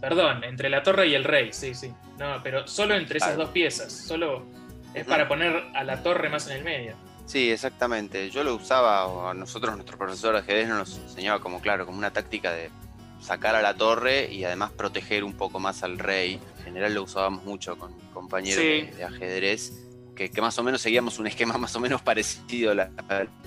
Perdón, 0.00 0.44
entre 0.44 0.70
la 0.70 0.82
torre 0.82 1.08
y 1.08 1.14
el 1.14 1.24
rey, 1.24 1.52
sí, 1.52 1.74
sí. 1.74 1.92
No, 2.18 2.40
pero 2.42 2.66
solo 2.66 2.94
entre 2.94 3.18
esas 3.18 3.36
dos 3.36 3.50
piezas. 3.50 3.92
Solo 3.92 4.46
es 4.94 5.04
para 5.04 5.28
poner 5.28 5.64
a 5.74 5.84
la 5.84 6.02
torre 6.02 6.28
más 6.28 6.46
en 6.48 6.58
el 6.58 6.64
medio. 6.64 6.94
Sí, 7.26 7.50
exactamente. 7.50 8.30
Yo 8.30 8.44
lo 8.44 8.54
usaba, 8.54 9.30
a 9.30 9.34
nosotros, 9.34 9.74
nuestro 9.74 9.98
profesor 9.98 10.34
de 10.34 10.40
ajedrez 10.40 10.68
nos 10.68 10.96
enseñaba 10.96 11.40
como, 11.40 11.60
claro, 11.60 11.84
como 11.84 11.98
una 11.98 12.12
táctica 12.12 12.52
de, 12.52 12.70
sacar 13.20 13.54
a 13.54 13.62
la 13.62 13.74
torre 13.74 14.32
y 14.32 14.44
además 14.44 14.72
proteger 14.72 15.24
un 15.24 15.34
poco 15.34 15.58
más 15.58 15.82
al 15.82 15.98
rey. 15.98 16.40
En 16.58 16.64
general 16.64 16.94
lo 16.94 17.02
usábamos 17.02 17.44
mucho 17.44 17.76
con 17.78 17.92
compañeros 18.12 18.64
de, 18.96 19.04
ajedrez, 19.04 19.72
que, 20.16 20.40
más 20.40 20.58
o 20.58 20.62
menos 20.62 20.80
seguíamos 20.80 21.18
un 21.18 21.26
esquema 21.26 21.56
más 21.58 21.76
o 21.76 21.80
menos 21.80 22.02
parecido. 22.02 22.74
La, 22.74 22.90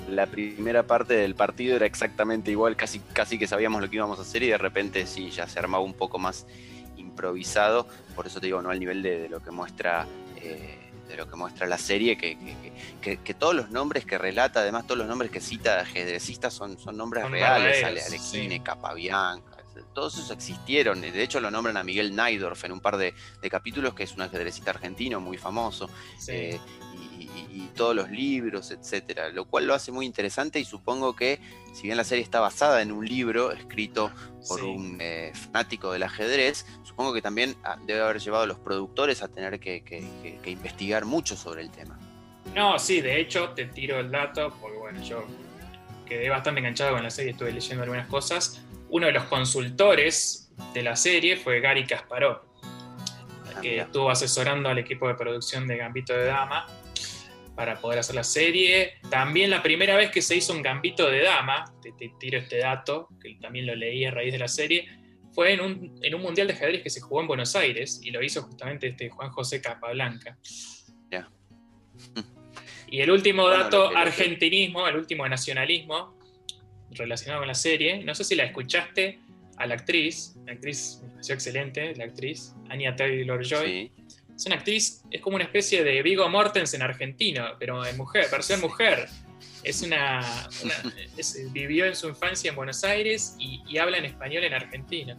la, 0.09 0.25
primera 0.27 0.83
parte 0.83 1.15
del 1.15 1.35
partido 1.35 1.75
era 1.75 1.85
exactamente 1.85 2.51
igual, 2.51 2.75
casi, 2.75 2.99
casi 2.99 3.38
que 3.38 3.47
sabíamos 3.47 3.81
lo 3.81 3.89
que 3.89 3.97
íbamos 3.97 4.19
a 4.19 4.21
hacer 4.21 4.43
y 4.43 4.47
de 4.47 4.57
repente 4.57 5.05
sí, 5.05 5.29
ya 5.31 5.47
se 5.47 5.59
armaba 5.59 5.83
un 5.83 5.93
poco 5.93 6.19
más 6.19 6.45
improvisado. 6.95 7.88
Por 8.15 8.27
eso 8.27 8.39
te 8.39 8.45
digo, 8.45 8.61
no 8.61 8.69
al 8.69 8.79
nivel 8.79 9.01
de, 9.01 9.27
lo 9.27 9.41
que 9.41 9.51
muestra... 9.51 10.07
Eh, 10.38 10.85
de 11.09 11.17
lo 11.17 11.27
que 11.27 11.35
muestra 11.35 11.65
la 11.65 11.79
serie, 11.79 12.19
que, 12.19 12.38
que, 13.01 13.33
todos 13.33 13.55
los 13.55 13.71
nombres 13.71 14.05
que 14.05 14.19
relata, 14.19 14.59
además 14.59 14.85
todos 14.85 14.99
los 14.99 15.07
nombres 15.07 15.31
que 15.31 15.41
cita 15.41 15.77
de 15.77 15.81
ajedrecistas 15.81 16.53
son, 16.53 16.77
son 16.77 16.97
nombres 16.97 17.27
reales, 17.31 17.83
Ale, 17.83 17.99
Alequine, 18.03 18.61
Capabianca, 18.61 19.48
todos 19.93 20.15
esos 20.15 20.31
existieron, 20.31 21.01
de 21.01 21.24
hecho 21.24 21.39
lo 21.39 21.51
nombran 21.51 21.77
a 21.77 21.83
Miguel 21.83 22.15
Naidorf 22.15 22.63
en 22.65 22.71
un 22.71 22.79
par 22.79 22.98
de, 22.98 23.13
capítulos, 23.50 23.93
que 23.93 24.03
es 24.03 24.13
un 24.13 24.21
ajedrecista 24.21 24.71
argentino 24.71 25.19
muy 25.19 25.38
famoso, 25.38 25.89
eh, 26.27 26.59
y, 27.19 27.69
todos 27.75 27.95
los 27.95 28.09
libros, 28.09 28.71
etcétera, 28.71 29.29
lo 29.29 29.45
cual 29.45 29.65
lo 29.65 29.74
hace 29.74 29.91
muy 29.91 30.05
interesante 30.05 30.59
y 30.59 30.65
supongo 30.65 31.15
que, 31.15 31.39
si 31.74 31.83
bien 31.83 31.95
la 31.95 32.03
serie 32.03 32.24
está 32.24 32.41
basada 32.41 32.81
en 32.81 32.91
un 32.91 33.05
libro 33.05 33.51
escrito 33.51 34.12
por 34.50 34.63
un 34.63 34.98
eh, 35.00 35.31
fanático 35.33 35.91
del 35.93 36.03
ajedrez, 36.03 36.65
supongo 36.83 37.13
que 37.13 37.21
también 37.21 37.55
ah, 37.63 37.77
debe 37.86 38.01
haber 38.01 38.19
llevado 38.19 38.43
a 38.43 38.48
los 38.48 38.59
productores 38.59 39.21
a 39.21 39.29
tener 39.29 39.59
que, 39.59 39.83
investigar 40.45 41.05
mucho 41.05 41.38
sobre 41.38 41.62
el 41.62 41.71
tema. 41.71 41.98
No, 42.53 42.77
sí, 42.79 43.00
de 43.00 43.21
hecho 43.21 43.50
te 43.50 43.65
tiro 43.65 44.00
el 44.00 44.12
dato, 44.12 44.53
porque 44.59 44.77
bueno, 44.77 45.01
yo 45.03 45.25
quedé 46.05 46.29
bastante 46.29 46.59
enganchado 46.59 46.93
con 46.93 47.03
la 47.03 47.09
serie, 47.09 47.31
estuve 47.31 47.53
leyendo 47.53 47.83
algunas 47.83 48.07
cosas. 48.07 48.62
Uno 48.89 49.08
de 49.08 49.12
los 49.12 49.25
consultores 49.25 50.51
de 50.74 50.84
la 50.84 50.96
serie 50.96 51.38
fue 51.38 51.60
Gary 51.60 51.86
Kasparov, 51.86 52.41
ah, 53.55 53.62
que 53.62 53.77
estuvo 53.77 54.10
asesorando 54.10 54.69
al 54.69 54.77
equipo 54.79 55.08
de 55.08 55.15
producción 55.15 55.67
de 55.67 55.77
Gambito 55.77 56.13
de 56.13 56.25
Dama 56.25 56.65
para 57.55 57.79
poder 57.79 58.00
hacer 58.00 58.15
la 58.15 58.24
serie. 58.24 58.93
También 59.10 59.50
la 59.50 59.62
primera 59.62 59.96
vez 59.96 60.12
que 60.12 60.22
se 60.22 60.36
hizo 60.36 60.53
un 60.53 60.62
Gambito 60.62 61.10
de 61.10 61.24
Dama, 61.24 61.74
te 61.81 62.12
tiro 62.19 62.39
este 62.39 62.58
dato, 62.58 63.10
que 63.22 63.36
también 63.41 63.65
lo 63.65 63.75
leí 63.75 64.05
a 64.05 64.12
raíz 64.12 64.31
de 64.31 64.39
la 64.39 64.48
serie, 64.48 64.88
fue 65.34 65.53
en 65.53 65.62
un, 65.62 66.00
en 66.01 66.15
un 66.15 66.22
mundial 66.22 66.48
de 66.48 66.53
ajedrez 66.53 66.81
que 66.81 66.89
se 66.89 67.01
jugó 67.01 67.22
en 67.22 67.27
Buenos 67.27 67.55
Aires 67.55 68.01
y 68.03 68.12
lo 68.12 68.24
hizo 68.24 68.41
justamente 68.41 68.88
este 68.88 69.10
Juan 69.10 69.29
José 69.29 69.62
Capablanca. 69.62 70.38
Ya. 71.12 71.29
Y 72.88 73.01
el 73.01 73.12
último 73.12 73.48
dato, 73.48 73.96
argentinismo, 73.96 74.88
el 74.88 74.96
último 74.96 75.27
nacionalismo 75.27 76.18
relacionado 76.91 77.41
con 77.41 77.48
la 77.48 77.55
serie. 77.55 78.03
No 78.03 78.15
sé 78.15 78.24
si 78.24 78.36
la 78.36 78.43
escuchaste 78.43 79.19
a 79.58 79.65
la 79.65 79.75
actriz, 79.75 80.36
la 80.46 80.53
actriz 80.53 81.01
me 81.03 81.10
pareció 81.10 81.36
excelente, 81.36 81.96
la 81.96 82.05
actriz, 82.05 82.53
Anya 82.69 82.96
Taylor 82.96 83.43
Joy. 83.43 83.91
Es 84.36 84.46
una 84.46 84.55
actriz, 84.55 85.03
es 85.12 85.22
como 85.22 85.36
una 85.36 85.43
especie 85.43 85.84
de 85.84 86.01
Vigo 86.01 86.27
Mortensen 86.29 86.81
argentino, 86.81 87.46
pero 87.60 87.86
en 87.86 87.98
mujer, 87.98 88.27
versión 88.31 88.62
mujer 88.62 89.10
es 89.63 89.81
una, 89.81 90.22
vivió 91.51 91.86
en 91.86 91.96
su 91.96 92.08
infancia 92.08 92.50
en 92.50 92.55
Buenos 92.55 92.84
Aires 92.84 93.36
y, 93.38 93.77
habla 93.77 93.98
en 93.98 94.05
español 94.05 94.43
en 94.43 94.53
Argentina. 94.53 95.17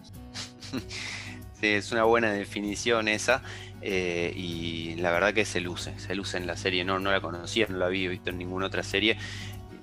Sí, 1.61 1.67
es 1.67 1.93
una 1.93 2.05
buena 2.05 2.33
definición 2.33 3.09
esa. 3.09 3.43
Eh, 3.83 4.33
y 4.35 4.95
la 4.97 5.11
verdad 5.11 5.35
que 5.35 5.45
se 5.45 5.61
luce, 5.61 5.99
se 5.99 6.15
luce 6.15 6.39
en 6.39 6.47
la 6.47 6.57
serie. 6.57 6.85
No, 6.85 6.99
no 6.99 7.11
la 7.11 7.21
conocía, 7.21 7.67
no 7.69 7.77
la 7.77 7.87
había 7.87 8.09
visto 8.09 8.31
en 8.31 8.39
ninguna 8.39 8.67
otra 8.67 8.83
serie. 8.83 9.19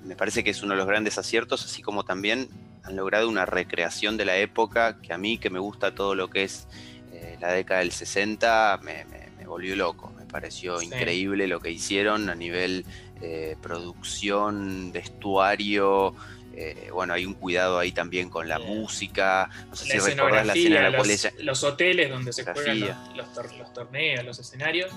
Me 0.08 0.16
parece 0.16 0.42
que 0.42 0.50
es 0.50 0.62
uno 0.62 0.72
de 0.72 0.78
los 0.78 0.86
grandes 0.86 1.18
aciertos, 1.18 1.66
así 1.66 1.82
como 1.82 2.02
también 2.02 2.48
han 2.82 2.96
logrado 2.96 3.28
una 3.28 3.44
recreación 3.44 4.16
de 4.16 4.24
la 4.24 4.38
época 4.38 4.98
que 5.02 5.12
a 5.12 5.18
mí, 5.18 5.36
que 5.36 5.50
me 5.50 5.58
gusta 5.58 5.94
todo 5.94 6.14
lo 6.14 6.30
que 6.30 6.44
es 6.44 6.66
eh, 7.12 7.36
la 7.40 7.52
década 7.52 7.80
del 7.80 7.92
60, 7.92 8.80
me, 8.82 9.04
volvió 9.44 9.76
loco. 9.76 10.10
Me 10.18 10.24
pareció 10.24 10.80
increíble 10.80 11.46
lo 11.46 11.60
que 11.60 11.70
hicieron 11.70 12.30
a 12.30 12.34
nivel 12.34 12.86
eh, 13.20 13.56
producción, 13.60 14.92
vestuario. 14.92 16.14
Eh, 16.54 16.88
bueno, 16.92 17.12
hay 17.12 17.26
un 17.26 17.34
cuidado 17.34 17.78
ahí 17.78 17.92
también 17.92 18.30
con 18.30 18.48
la 18.48 18.58
música. 18.58 19.50
No 19.68 19.76
sé 19.76 20.00
si 20.00 20.10
recordás 20.10 20.46
la 20.46 20.54
escena 20.54 20.90
los, 20.90 21.28
los 21.38 21.64
hoteles 21.64 22.10
donde 22.10 22.32
se 22.32 22.44
juegan 22.44 22.80
los, 23.14 23.72
torneos, 23.74 24.24
los 24.24 24.38
escenarios. 24.38 24.90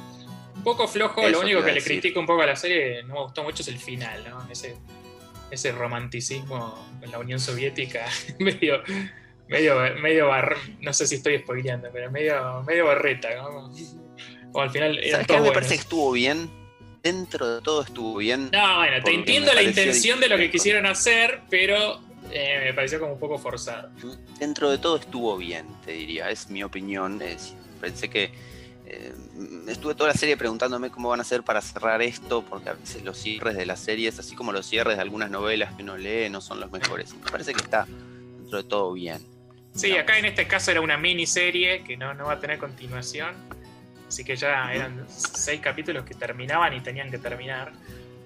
Un 0.56 0.64
poco 0.64 0.88
flojo, 0.88 1.28
lo 1.28 1.42
único 1.42 1.64
que 1.64 1.74
le 1.74 1.82
critico 1.82 2.20
un 2.20 2.26
poco 2.26 2.44
a 2.44 2.46
la 2.46 2.56
serie, 2.56 3.04
no 3.04 3.16
me 3.16 3.22
gustó 3.24 3.44
mucho, 3.44 3.62
es 3.62 3.68
el 3.68 3.78
final, 3.78 4.24
¿no? 4.30 4.48
Ese, 4.52 4.76
ese 5.52 5.72
romanticismo 5.72 6.88
con 7.00 7.12
la 7.12 7.20
Unión 7.20 7.40
Soviética, 7.40 8.06
medio, 8.40 8.82
medio, 9.48 9.76
medio 10.02 10.30
no 10.80 10.94
sé 10.94 11.08
si 11.08 11.16
estoy 11.16 11.40
spoileando, 11.40 11.90
pero 11.92 12.10
medio, 12.12 12.64
medio 12.64 12.86
barreta, 12.86 13.30
O 14.54 14.62
al 14.62 14.70
final 14.70 14.98
era 15.00 15.24
todo 15.24 15.44
me 15.44 15.52
parece 15.52 15.76
que 15.76 15.82
estuvo 15.82 16.12
bien? 16.12 16.62
dentro 17.04 17.56
de 17.56 17.62
todo 17.62 17.82
estuvo 17.82 18.18
bien. 18.18 18.50
No, 18.52 18.78
bueno, 18.78 19.04
te 19.04 19.14
entiendo 19.14 19.54
la 19.54 19.64
intención 19.64 20.20
de 20.20 20.30
lo 20.30 20.38
que 20.38 20.52
quisieron 20.52 20.86
hacer, 20.86 21.42
pero 21.50 22.00
eh, 22.32 22.62
me 22.66 22.74
pareció 22.74 23.00
como 23.00 23.14
un 23.14 23.20
poco 23.20 23.38
forzado. 23.38 23.90
Dentro 24.40 24.70
de 24.70 24.78
todo 24.78 24.98
estuvo 24.98 25.38
bien, 25.38 25.66
te 25.86 25.94
diría, 25.94 26.30
es 26.30 26.50
mi 26.50 26.64
opinión. 26.64 27.22
pensé 27.80 28.10
que 28.10 28.32
eh, 28.86 29.14
estuve 29.68 29.96
toda 29.96 30.10
la 30.10 30.16
serie 30.16 30.38
preguntándome 30.38 30.90
cómo 30.90 31.10
van 31.10 31.20
a 31.20 31.24
hacer 31.24 31.44
para 31.44 31.62
cerrar 31.62 32.02
esto, 32.02 32.44
porque 32.44 32.70
a 32.70 32.74
veces 32.74 33.04
los 33.04 33.18
cierres 33.18 33.56
de 33.56 33.66
las 33.66 33.80
series, 33.80 34.20
así 34.20 34.36
como 34.36 34.52
los 34.52 34.66
cierres 34.66 34.98
de 34.98 35.02
algunas 35.02 35.30
novelas 35.30 35.76
que 35.76 35.84
uno 35.84 35.98
lee, 35.98 36.30
no 36.30 36.42
son 36.42 36.60
los 36.60 36.72
mejores. 36.72 37.14
Me 37.14 37.32
parece 37.32 37.54
que 37.54 37.62
está 37.62 37.86
dentro 38.38 38.62
de 38.62 38.64
todo 38.68 38.94
bien. 38.94 39.22
Sí, 39.74 39.96
acá 39.96 40.18
en 40.20 40.26
este 40.26 40.48
caso 40.48 40.72
era 40.72 40.82
una 40.82 40.98
miniserie 40.98 41.84
que 41.84 41.96
no, 41.96 42.14
no 42.14 42.26
va 42.26 42.34
a 42.34 42.40
tener 42.40 42.60
continuación 42.60 43.36
Así 44.12 44.26
que 44.26 44.36
ya 44.36 44.74
eran 44.74 45.06
seis 45.08 45.62
capítulos 45.62 46.04
que 46.04 46.14
terminaban 46.14 46.74
y 46.74 46.82
tenían 46.82 47.10
que 47.10 47.18
terminar. 47.18 47.72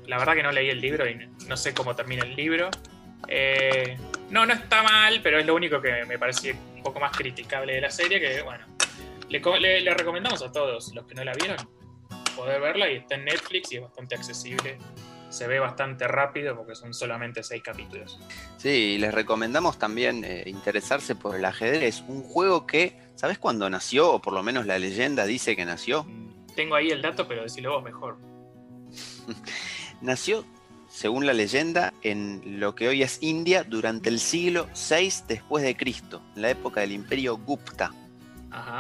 La 0.08 0.18
verdad 0.18 0.34
que 0.34 0.42
no 0.42 0.52
leí 0.52 0.68
el 0.68 0.82
libro 0.82 1.08
y 1.08 1.30
no 1.48 1.56
sé 1.56 1.76
cómo 1.76 1.96
termina 1.96 2.24
el 2.24 2.36
libro. 2.36 2.72
Eh, 3.28 3.96
no, 4.32 4.48
no 4.48 4.54
está 4.56 4.82
mal, 4.82 5.20
pero 5.22 5.38
es 5.38 5.46
lo 5.46 5.54
único 5.54 5.80
que 5.80 6.04
me 6.06 6.18
parecía 6.18 6.56
un 6.76 6.82
poco 6.82 7.00
más 7.00 7.16
criticable 7.16 7.74
de 7.74 7.82
la 7.82 7.92
serie, 7.92 8.20
que 8.20 8.42
bueno, 8.42 8.66
le, 9.30 9.82
le, 9.82 9.94
recomendamos 9.94 10.42
a 10.42 10.52
todos 10.52 10.94
los 10.94 11.06
que 11.06 11.16
no 11.16 11.24
la 11.24 11.34
vieron 11.34 11.58
poder 12.36 12.60
verla 12.60 12.92
y 12.92 12.98
está 12.98 13.16
en 13.16 13.26
Netflix 13.26 13.72
y 13.72 13.78
es 13.78 13.82
bastante 13.82 14.16
accesible. 14.16 14.78
Se 15.30 15.48
ve 15.48 15.60
bastante 15.60 16.08
rápido 16.08 16.56
porque 16.56 16.76
son 16.76 16.94
solamente 16.94 17.44
seis 17.44 17.64
capítulos. 17.64 18.20
Sí, 18.58 18.98
les 18.98 19.14
recomendamos 19.14 19.80
también 19.80 20.24
eh, 20.24 20.44
interesarse 20.46 21.16
por 21.16 21.36
el 21.36 21.46
ajedrez, 21.46 22.04
un 22.08 22.24
juego 22.24 22.68
que 22.68 23.06
¿Sabes 23.16 23.40
cuándo 23.40 23.70
nació? 23.70 24.12
O 24.12 24.22
por 24.22 24.34
lo 24.34 24.44
menos 24.44 24.66
la 24.66 24.78
leyenda 24.78 25.26
dice 25.26 25.56
que 25.56 25.66
nació. 25.66 26.06
Tengo 26.56 26.76
ahí 26.76 26.90
el 26.90 27.02
dato, 27.02 27.28
pero 27.28 27.44
decilo 27.44 27.72
vos 27.72 27.84
mejor. 27.84 28.18
nació, 30.02 30.46
según 30.90 31.26
la 31.26 31.34
leyenda, 31.34 31.94
en 32.02 32.60
lo 32.60 32.76
que 32.76 32.90
hoy 32.90 33.04
es 33.04 33.20
India 33.22 33.64
durante 33.64 34.10
el 34.10 34.20
siglo 34.20 34.68
VI 34.90 35.12
después 35.28 35.64
de 35.64 35.78
Cristo, 35.78 36.22
en 36.36 36.42
la 36.42 36.50
época 36.50 36.82
del 36.82 36.92
imperio 36.92 37.38
Gupta. 37.38 37.92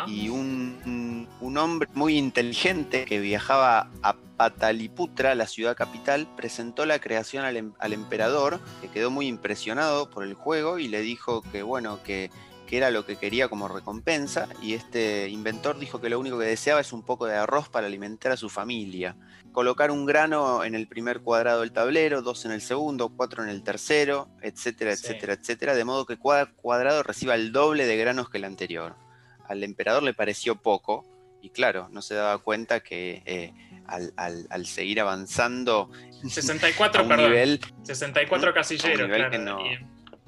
Y 0.08 0.29
un, 0.29 1.27
hombre 1.58 1.88
muy 1.94 2.17
inteligente 2.17 3.05
que 3.05 3.20
viajaba 3.20 3.89
a 4.01 4.15
Pataliputra, 4.38 5.36
la 5.36 5.48
ciudad 5.48 5.77
capital, 5.77 6.27
presentó 6.36 6.86
la 6.86 7.00
creación 7.00 7.46
al, 7.46 7.55
em, 7.55 7.74
al 7.79 7.94
emperador, 7.94 8.60
que 8.82 8.89
quedó 8.89 9.10
muy 9.10 9.27
impresionado 9.27 10.10
por 10.10 10.24
el 10.24 10.34
juego 10.34 10.79
y 10.79 10.89
le 10.89 11.01
dijo 11.01 11.41
que, 11.51 11.63
bueno, 11.63 12.03
que 12.03 12.29
que 12.65 12.77
era 12.77 12.91
lo 12.91 13.05
que 13.05 13.15
quería 13.15 13.48
como 13.48 13.67
recompensa, 13.67 14.48
y 14.62 14.74
este 14.74 15.29
inventor 15.29 15.77
dijo 15.79 16.01
que 16.01 16.10
lo 16.10 16.20
único 16.20 16.38
que 16.39 16.46
deseaba 16.46 16.82
es 16.82 16.94
un 16.94 17.03
poco 17.03 17.25
de 17.25 17.36
arroz 17.36 17.70
para 17.70 17.88
alimentar 17.88 18.32
a 18.32 18.38
su 18.38 18.50
familia. 18.50 19.15
Colocar 19.51 19.91
un 19.91 20.05
grano 20.05 20.63
en 20.63 20.75
el 20.75 20.88
primer 20.88 21.22
cuadrado 21.22 21.62
del 21.62 21.72
tablero, 21.72 22.22
dos 22.22 22.46
en 22.46 22.51
el 22.51 22.62
segundo, 22.62 23.10
cuatro 23.10 23.44
en 23.44 23.50
el 23.50 23.63
tercero, 23.63 24.29
etcétera, 24.41 24.94
etcétera, 24.94 25.34
etcétera, 25.34 25.75
de 25.75 25.86
modo 25.86 26.05
que 26.05 26.17
cada 26.17 26.48
cuadrado 26.48 27.03
reciba 27.03 27.36
el 27.36 27.51
doble 27.51 27.86
de 27.86 27.98
granos 27.98 28.29
que 28.29 28.38
el 28.38 28.46
anterior. 28.46 29.04
Al 29.47 29.63
emperador 29.63 30.03
le 30.03 30.13
pareció 30.13 30.55
poco, 30.55 31.05
y 31.41 31.49
claro, 31.49 31.89
no 31.91 32.01
se 32.01 32.15
daba 32.15 32.37
cuenta 32.39 32.79
que 32.79 33.21
eh, 33.25 33.53
al, 33.87 34.65
seguir 34.65 34.99
avanzando 34.99 35.91
64, 36.27 37.05
a 37.07 37.17
nivel, 37.17 37.59
64 37.83 38.53
casilleros, 38.53 39.07
claro, 39.07 39.59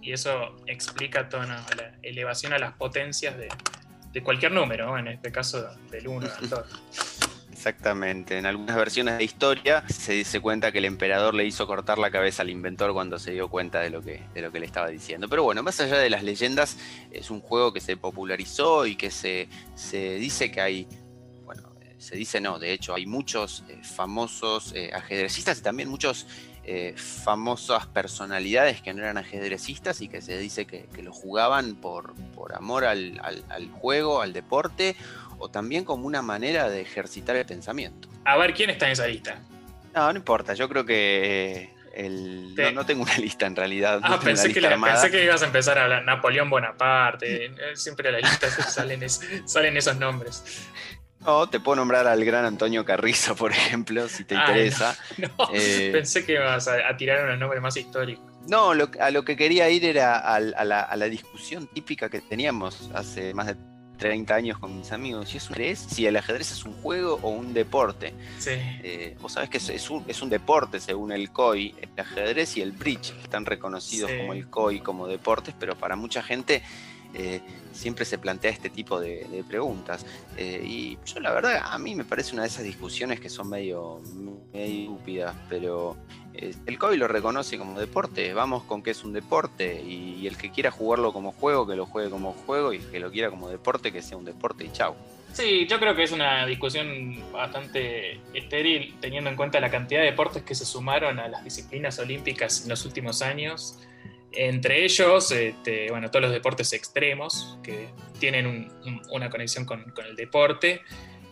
y 0.02 0.12
eso 0.14 0.56
explica 0.68 1.28
toda 1.28 1.46
la 1.48 1.66
elevación 2.02 2.54
a 2.54 2.60
las 2.60 2.74
potencias 2.74 3.36
de, 3.38 3.50
cualquier 4.24 4.52
número, 4.52 4.98
en 4.98 5.10
este 5.10 5.32
caso 5.32 5.70
del 5.92 6.08
1 6.08 6.28
al 6.40 6.50
2. 6.50 6.66
Exactamente. 7.68 8.38
En 8.38 8.46
algunas 8.46 8.78
versiones 8.78 9.18
de 9.18 9.26
historia 9.26 9.84
se 9.90 10.14
dice 10.14 10.40
cuenta 10.40 10.72
que 10.72 10.78
el 10.78 10.86
emperador 10.86 11.34
le 11.34 11.46
hizo 11.46 11.68
cortar 11.68 11.98
la 11.98 12.10
cabeza 12.10 12.42
al 12.42 12.50
inventor 12.50 12.94
cuando 12.94 13.20
se 13.20 13.32
dio 13.32 13.50
cuenta 13.50 13.82
de 13.82 13.90
lo 13.90 14.02
que, 14.02 14.24
de 14.34 14.42
lo 14.42 14.54
que 14.54 14.62
le 14.62 14.66
estaba 14.66 14.88
diciendo. 14.88 15.28
Pero 15.28 15.44
bueno, 15.44 15.64
más 15.64 15.78
allá 15.82 15.98
de 15.98 16.10
las 16.10 16.24
leyendas, 16.24 16.78
es 17.12 17.30
un 17.30 17.42
juego 17.42 17.74
que 17.74 17.82
se 17.82 17.98
popularizó 17.98 18.86
y 18.86 18.96
que 18.96 19.12
se, 19.12 19.50
se 19.76 20.16
dice 20.16 20.50
que 20.50 20.62
hay. 20.62 20.88
Bueno, 21.44 21.64
se 21.98 22.16
dice 22.16 22.40
no, 22.40 22.58
de 22.58 22.72
hecho, 22.72 22.96
hay 22.96 23.06
muchos 23.06 23.66
eh, 23.68 23.82
famosos 23.84 24.72
eh, 24.74 24.92
ajedrecistas 24.94 25.60
y 25.60 25.62
también 25.62 25.90
muchos 25.90 26.26
eh, 26.70 26.96
famosas 26.98 27.88
personalidades 27.88 28.82
que 28.82 28.94
no 28.94 29.02
eran 29.02 29.18
ajedrecistas 29.18 30.02
y 30.02 30.10
que 30.10 30.22
se 30.22 30.38
dice 30.38 30.66
que, 30.66 30.86
lo 31.02 31.14
jugaban 31.14 31.76
por, 31.76 32.14
por 32.36 32.54
amor 32.56 32.84
al, 32.84 33.22
juego, 33.80 34.22
al 34.22 34.34
deporte, 34.34 34.98
o 35.38 35.50
también 35.50 35.84
como 35.84 36.08
una 36.08 36.22
manera 36.22 36.70
de 36.70 36.82
ejercitar 36.82 37.36
el 37.36 37.46
pensamiento. 37.46 38.10
A 38.26 38.38
ver, 38.38 38.54
¿quién 38.54 38.70
está 38.70 38.88
en 38.88 38.94
esa 38.94 39.08
lista? 39.08 39.40
No, 39.96 40.12
no 40.12 40.18
importa, 40.18 40.54
yo 40.54 40.68
creo 40.70 40.86
que 40.86 41.72
no, 42.74 42.86
tengo 42.86 43.04
una 43.04 43.18
lista 43.18 43.46
en 43.46 43.56
realidad. 43.56 44.00
Ah, 44.04 44.20
pensé, 44.20 44.54
que 44.54 45.24
ibas 45.24 45.42
a 45.42 45.46
empezar 45.46 45.78
a 45.78 45.84
hablar 45.84 46.04
Napoleón 46.06 46.50
Bonaparte. 46.50 47.46
Eh, 47.46 47.52
siempre 47.76 48.10
a 48.10 48.12
la 48.12 48.20
lista 48.20 48.50
salen, 48.70 49.02
salen 49.10 49.78
esos 49.78 49.98
nombres. 49.98 50.44
No, 51.20 51.50
te 51.50 51.60
puedo 51.60 51.78
nombrar 51.78 52.08
al 52.08 52.24
gran 52.24 52.46
Antonio 52.46 52.86
Carrizo, 52.86 53.36
por 53.36 53.52
ejemplo, 53.52 54.08
si 54.08 54.24
te 54.24 54.36
ah, 54.36 54.46
interesa. 54.48 54.98
Eh, 55.52 55.90
pensé 55.92 56.26
que 56.26 56.34
ibas 56.34 56.68
a, 56.68 56.96
tirar 56.96 57.32
un 57.32 57.40
nombre 57.40 57.60
más 57.60 57.76
histórico. 57.76 58.22
No, 58.48 58.72
a 58.72 59.12
lo 59.12 59.26
que 59.26 59.36
quería 59.36 59.70
ir 59.70 59.84
era 59.84 60.20
a, 60.20 60.40
la, 60.40 60.82
a, 60.82 60.96
la, 60.96 61.06
discusión 61.10 61.68
típica 61.68 62.10
que 62.10 62.22
teníamos 62.22 62.90
hace 62.94 63.34
más 63.34 63.48
de 63.48 63.58
30 63.98 64.34
años 64.34 64.60
con 64.60 64.78
mis 64.78 64.92
amigos, 64.92 65.30
si 65.30 65.38
es 65.38 65.50
un 65.50 65.58
si 65.76 66.06
el 66.06 66.16
ajedrez 66.16 66.52
es 66.52 66.64
un 66.66 66.74
juego 66.74 67.20
o 67.22 67.30
un 67.30 67.54
deporte. 67.54 68.14
Sí. 68.40 68.52
Eh, 68.54 69.18
vos 69.22 69.34
sabés 69.34 69.50
que 69.50 69.58
es, 69.58 69.90
un, 69.90 70.06
es, 70.08 70.22
un, 70.22 70.30
deporte 70.30 70.80
según 70.80 71.12
el 71.12 71.32
COI, 71.32 71.76
el 71.82 71.90
ajedrez 72.00 72.58
y 72.58 72.62
el 72.62 72.72
bridge 72.72 73.14
están 73.24 73.46
reconocidos 73.46 74.12
como 74.12 74.34
el 74.34 74.48
COI 74.48 74.80
como 74.80 75.08
deportes, 75.08 75.56
pero 75.60 75.76
para 75.76 75.96
mucha 75.96 76.22
gente 76.22 76.62
eh, 77.14 77.42
siempre 77.72 78.06
se 78.06 78.18
plantea 78.18 78.52
este 78.52 78.70
tipo 78.70 79.00
de, 79.00 79.44
preguntas. 79.48 80.06
Eh, 80.38 80.62
y 80.66 80.98
yo 81.06 81.20
la 81.20 81.32
verdad, 81.32 81.62
a 81.64 81.78
mí 81.78 81.96
me 81.96 82.04
parece 82.04 82.34
una 82.34 82.44
de 82.44 82.50
esas 82.50 82.64
discusiones 82.64 83.20
que 83.20 83.30
son 83.30 83.50
medio, 83.50 84.02
medio 84.54 84.98
pero 85.50 85.96
el 86.66 86.78
COI 86.78 86.98
lo 86.98 87.08
reconoce 87.08 87.58
como 87.58 87.80
deporte, 87.80 88.34
vamos 88.34 88.64
con 88.64 88.84
que 88.84 88.92
es 88.92 89.04
un 89.04 89.14
deporte 89.14 89.82
y, 89.82 90.28
el 90.28 90.38
que 90.38 90.52
quiera 90.52 90.72
jugarlo 90.72 91.14
como 91.14 91.32
juego, 91.32 91.66
que 91.66 91.76
lo 91.76 91.86
juegue 91.86 92.10
como 92.10 92.34
juego 92.34 92.74
y 92.74 92.78
el 92.78 92.92
que 92.92 93.00
lo 93.00 93.12
quiera 93.12 93.30
como 93.30 93.50
deporte, 93.50 93.92
que 93.92 94.02
sea 94.02 94.18
un 94.18 94.26
deporte 94.26 94.66
y 94.66 94.72
chau. 94.72 94.96
Sí, 95.34 95.68
yo 95.68 95.80
creo 95.80 95.96
que 95.96 96.04
es 96.04 96.12
una 96.12 96.46
discusión 96.46 97.24
bastante 97.32 98.20
estéril 98.34 98.96
teniendo 99.00 99.30
en 99.30 99.36
cuenta 99.36 99.60
la 99.60 99.70
cantidad 99.70 100.02
de 100.02 100.08
deportes 100.08 100.44
que 100.44 100.56
se 100.56 100.66
sumaron 100.66 101.20
a 101.20 101.28
las 101.28 101.44
disciplinas 101.44 102.00
olímpicas 102.00 102.64
en 102.64 102.70
los 102.70 102.86
últimos 102.86 103.22
años. 103.22 103.78
Entre 104.32 104.84
ellos, 104.84 105.32
este, 105.32 105.90
bueno, 105.90 106.10
todos 106.10 106.24
los 106.24 106.32
deportes 106.32 106.74
extremos 106.74 107.58
que 107.64 107.90
tienen 108.20 108.72
una 109.10 109.30
conexión 109.30 109.66
con, 109.66 109.94
el 110.06 110.16
deporte. 110.16 110.82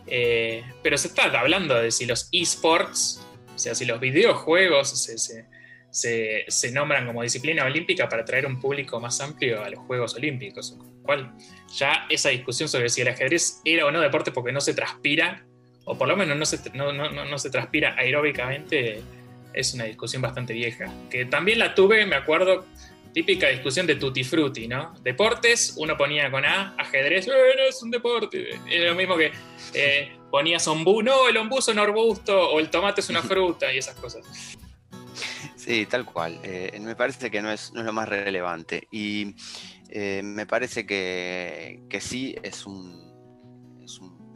Eh, 0.08 0.62
pero 0.82 0.96
se 0.96 1.08
está 1.08 1.24
hablando 1.38 1.74
de 1.74 1.90
si 1.90 2.06
los 2.06 2.28
esports 2.30 3.26
o 3.56 3.58
sea, 3.58 3.74
si 3.74 3.86
los 3.86 3.98
videojuegos 3.98 5.08
se, 5.90 6.70
nombran 6.72 7.06
como 7.06 7.22
disciplina 7.22 7.64
olímpica 7.64 8.06
para 8.06 8.20
atraer 8.20 8.44
un 8.44 8.60
público 8.60 9.00
más 9.00 9.18
amplio 9.22 9.64
a 9.64 9.70
los 9.70 9.80
Juegos 9.80 10.14
Olímpicos, 10.14 10.76
cual 11.02 11.34
ya 11.74 12.06
esa 12.10 12.28
discusión 12.28 12.68
sobre 12.68 12.90
si 12.90 13.00
el 13.00 13.08
ajedrez 13.08 13.62
era 13.64 13.86
o 13.86 13.90
no 13.90 14.00
deporte 14.00 14.30
porque 14.30 14.52
no 14.52 14.60
se 14.60 14.74
transpira, 14.74 15.46
o 15.86 15.96
por 15.96 16.06
lo 16.06 16.16
menos 16.16 16.36
no 16.36 16.44
se, 16.44 16.58
no, 16.74 17.38
se 17.38 17.48
transpira 17.48 17.96
aeróbicamente, 17.96 19.00
es 19.56 19.74
una 19.74 19.84
discusión 19.84 20.22
bastante 20.22 20.52
vieja. 20.52 20.92
Que 21.10 21.24
también 21.24 21.58
la 21.58 21.74
tuve, 21.74 22.06
me 22.06 22.14
acuerdo, 22.14 22.66
típica 23.16 23.48
discusión 23.48 23.86
de 23.86 23.96
tutti 23.96 24.22
frutti, 24.22 24.68
¿no? 24.68 24.94
Deportes, 25.02 25.74
uno 25.78 25.96
ponía 25.96 26.30
con 26.30 26.44
A, 26.44 26.74
ajedrez, 26.76 27.26
eh, 27.26 27.30
no 27.30 27.62
es 27.62 27.82
un 27.82 27.90
deporte. 27.90 28.50
Es 28.70 28.84
lo 28.84 28.94
mismo 28.94 29.16
que 29.16 29.32
eh, 29.72 30.12
ponías 30.30 30.68
ombú, 30.68 31.02
no, 31.02 31.26
el 31.26 31.38
ombú 31.38 31.58
es 31.58 31.68
un 31.68 31.78
arbusto, 31.78 32.50
o 32.50 32.60
el 32.60 32.68
tomate 32.68 33.00
es 33.00 33.08
una 33.08 33.22
fruta, 33.22 33.72
y 33.72 33.78
esas 33.78 33.94
cosas. 33.96 34.22
Sí, 35.56 35.86
tal 35.86 36.04
cual. 36.04 36.38
Eh, 36.42 36.78
me 36.78 36.94
parece 36.94 37.30
que 37.30 37.40
no 37.40 37.50
es, 37.50 37.72
lo 37.72 37.90
más 37.94 38.06
relevante. 38.06 38.86
Y 38.92 39.34
me 40.22 40.44
parece 40.44 40.84
que, 40.84 41.98
sí 42.00 42.36
es 42.42 42.66
un, 42.66 43.05
es 43.05 43.05
un 43.05 43.05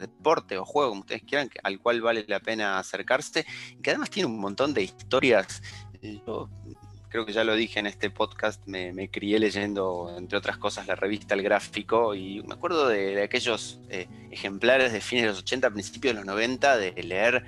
deporte 0.01 0.57
o 0.57 0.65
juego, 0.65 0.89
como 0.89 1.01
ustedes 1.01 1.23
quieran, 1.23 1.49
al 1.63 1.79
cual 1.79 2.01
vale 2.01 2.25
la 2.27 2.39
pena 2.39 2.77
acercarse, 2.77 3.45
y 3.71 3.81
que 3.81 3.91
además 3.91 4.09
tiene 4.09 4.27
un 4.27 4.39
montón 4.39 4.73
de 4.73 4.83
historias. 4.83 5.61
Creo 7.09 7.25
que 7.25 7.33
ya 7.33 7.43
lo 7.43 7.55
dije 7.55 7.79
en 7.79 7.87
este 7.87 8.09
podcast, 8.09 8.65
me, 8.67 9.09
crié 9.09 9.37
leyendo, 9.39 10.13
entre 10.17 10.37
otras 10.37 10.57
cosas, 10.57 10.87
la 10.87 10.95
revista 10.95 11.35
El 11.35 11.43
Gráfico 11.43 12.15
y 12.15 12.41
me 12.43 12.53
acuerdo 12.53 12.87
de, 12.87 13.21
aquellos 13.21 13.81
eh, 13.89 14.07
ejemplares 14.31 14.93
de 14.93 15.01
fines 15.01 15.23
de 15.23 15.29
los 15.29 15.39
80, 15.39 15.71
principios 15.71 16.13
de 16.13 16.19
los 16.19 16.25
90, 16.25 16.77
de 16.77 17.03
leer 17.03 17.43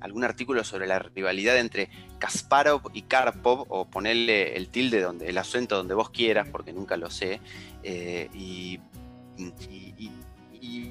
algún 0.00 0.24
artículo 0.24 0.64
sobre 0.64 0.86
la 0.86 0.98
rivalidad 0.98 1.58
entre 1.58 1.90
Kasparov 2.18 2.90
y 2.94 3.02
Karpov, 3.02 3.66
o 3.68 3.86
ponerle 3.86 4.56
el 4.56 4.68
tilde 4.68 5.00
donde, 5.00 5.28
el 5.28 5.38
acento 5.38 5.76
donde 5.76 5.94
vos 5.94 6.10
quieras, 6.10 6.48
porque 6.50 6.72
nunca 6.72 6.96
lo 6.96 7.10
sé, 7.10 7.40
eh, 7.82 8.28
y, 8.34 8.80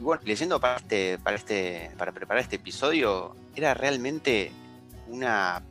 bueno, 0.02 0.22
leyendo 0.26 0.60
para 0.60 0.78
este, 0.78 1.18
para 1.20 1.36
este, 1.36 1.92
para 1.98 2.12
preparar 2.12 2.44
este 2.44 2.58
episodio, 2.58 3.36
era 3.56 3.74
realmente 3.74 4.52
una 5.08 5.64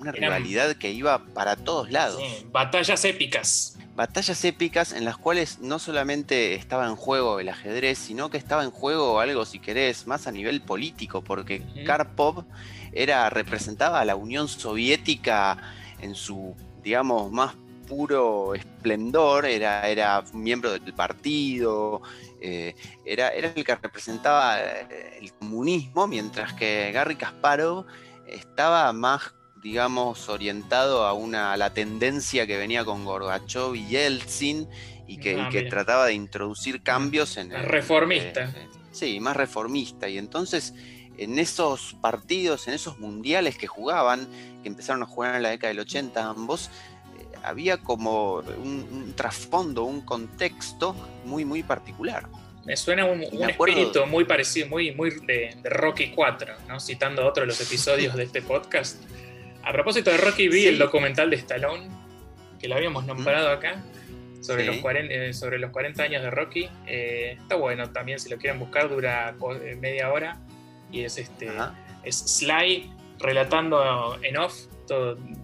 una 0.00 0.12
rivalidad 0.12 0.76
que 0.76 0.90
iba 0.90 1.18
para 1.18 1.56
todos 1.56 1.90
lados. 1.90 2.22
batallas 2.50 3.04
épicas. 3.04 3.76
Batallas 3.94 4.44
épicas 4.44 4.92
en 4.92 5.04
las 5.04 5.18
cuales 5.18 5.58
no 5.60 5.78
solamente 5.78 6.54
estaba 6.54 6.86
en 6.86 6.96
juego 6.96 7.38
el 7.38 7.50
ajedrez, 7.50 7.98
sino 7.98 8.30
que 8.30 8.38
estaba 8.38 8.64
en 8.64 8.70
juego 8.70 9.20
algo, 9.20 9.44
si 9.44 9.58
querés, 9.58 10.06
más 10.06 10.26
a 10.26 10.32
nivel 10.32 10.62
político, 10.62 11.22
porque 11.22 11.62
Karpov 11.84 12.44
era, 12.92 13.28
representaba 13.28 14.00
a 14.00 14.04
la 14.04 14.16
Unión 14.16 14.48
Soviética 14.48 15.58
en 16.00 16.14
su, 16.14 16.56
digamos, 16.82 17.30
más 17.30 17.54
puro 17.90 18.54
esplendor, 18.54 19.46
era, 19.46 19.88
era 19.88 20.22
miembro 20.32 20.70
del 20.70 20.94
partido, 20.94 22.00
eh, 22.40 22.76
era, 23.04 23.30
era 23.30 23.52
el 23.54 23.64
que 23.64 23.74
representaba 23.74 24.60
eh, 24.60 25.18
el 25.20 25.32
comunismo, 25.34 26.06
mientras 26.06 26.52
que 26.52 26.92
Garry 26.92 27.16
Kasparov 27.16 27.84
estaba 28.28 28.92
más 28.92 29.34
digamos, 29.60 30.28
orientado 30.28 31.04
a, 31.04 31.12
una, 31.12 31.54
la 31.56 31.74
tendencia 31.74 32.46
que 32.46 32.56
venía 32.56 32.82
con 32.84 33.04
Gorbachev 33.04 33.74
y 33.74 33.86
Yeltsin 33.88 34.66
y 35.06 35.18
que, 35.18 35.38
ah, 35.38 35.50
trataba 35.68 36.06
de 36.06 36.14
introducir 36.14 36.82
cambios 36.82 37.36
en... 37.36 37.52
El, 37.52 37.64
reformista. 37.64 38.44
Eh, 38.44 38.68
sí, 38.90 39.20
más 39.20 39.36
reformista. 39.36 40.08
Y 40.08 40.16
entonces, 40.16 40.72
en 41.18 41.38
esos 41.38 41.94
partidos, 42.00 42.68
en 42.68 42.74
esos 42.74 42.98
mundiales 42.98 43.58
que 43.58 43.66
jugaban, 43.66 44.26
que 44.62 44.68
empezaron 44.68 45.02
a 45.02 45.06
jugar 45.06 45.36
en 45.36 45.42
la 45.42 45.50
década 45.50 45.68
del 45.68 45.80
80 45.80 46.24
ambos, 46.26 46.70
había 47.44 47.78
como 47.78 48.36
un, 48.36 49.14
trasfondo, 49.16 49.84
un 49.84 50.02
contexto 50.02 50.94
muy, 51.24 51.44
muy 51.44 51.62
particular. 51.62 52.26
Me 52.64 52.76
suena 52.76 53.06
un, 53.06 53.22
espíritu 53.22 54.06
muy 54.06 54.24
parecido, 54.24 54.68
muy, 54.68 54.92
muy 54.92 55.10
de, 55.10 55.56
de, 55.62 55.70
Rocky 55.70 56.10
4, 56.10 56.54
¿no? 56.68 56.78
citando 56.78 57.26
otro 57.26 57.42
de 57.42 57.46
los 57.48 57.60
episodios 57.60 58.14
de 58.14 58.24
este 58.24 58.42
podcast. 58.42 59.02
A 59.62 59.72
propósito 59.72 60.10
de 60.10 60.18
Rocky, 60.18 60.48
vi 60.48 60.66
el 60.66 60.78
documental 60.78 61.30
de 61.30 61.36
Stallone, 61.36 61.88
que 62.58 62.68
lo 62.68 62.76
habíamos 62.76 63.06
nombrado 63.06 63.50
acá, 63.50 63.82
sobre, 64.40 64.64
los 64.64 64.76
40, 64.76 65.12
eh, 65.12 65.32
sobre 65.32 65.58
los 65.58 65.70
40 65.70 66.02
años 66.02 66.22
de 66.22 66.30
Rocky. 66.30 66.68
Eh, 66.86 67.36
está 67.40 67.56
bueno 67.56 67.90
también, 67.90 68.18
si 68.18 68.28
lo 68.30 68.38
quieren 68.38 68.58
buscar, 68.58 68.88
dura 68.88 69.34
eh, 69.62 69.76
media 69.76 70.10
hora. 70.12 70.38
Y 70.90 71.04
es 71.04 71.18
este 71.18 71.50
es 72.02 72.16
Sly 72.16 72.90
relatando 73.18 74.18
en 74.22 74.36
off 74.38 74.66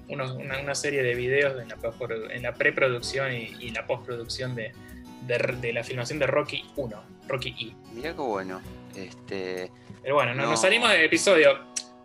una, 0.08 0.74
serie 0.74 1.02
de 1.02 1.14
videos 1.14 1.60
en 1.60 1.68
la, 1.68 1.76
en 2.30 2.42
la 2.42 2.54
preproducción 2.54 3.32
y, 3.32 3.70
la 3.70 3.86
postproducción 3.86 4.54
de, 4.54 4.72
de, 5.26 5.72
la 5.72 5.84
filmación 5.84 6.18
de 6.18 6.26
Rocky 6.26 6.64
1, 6.76 7.02
Rocky 7.28 7.54
E. 7.60 7.94
Mira 7.94 8.12
qué 8.12 8.20
bueno. 8.20 8.60
Este, 8.94 9.70
Pero 10.02 10.14
bueno, 10.14 10.34
nos 10.34 10.60
salimos 10.60 10.90
del 10.90 11.02
episodio. 11.02 11.58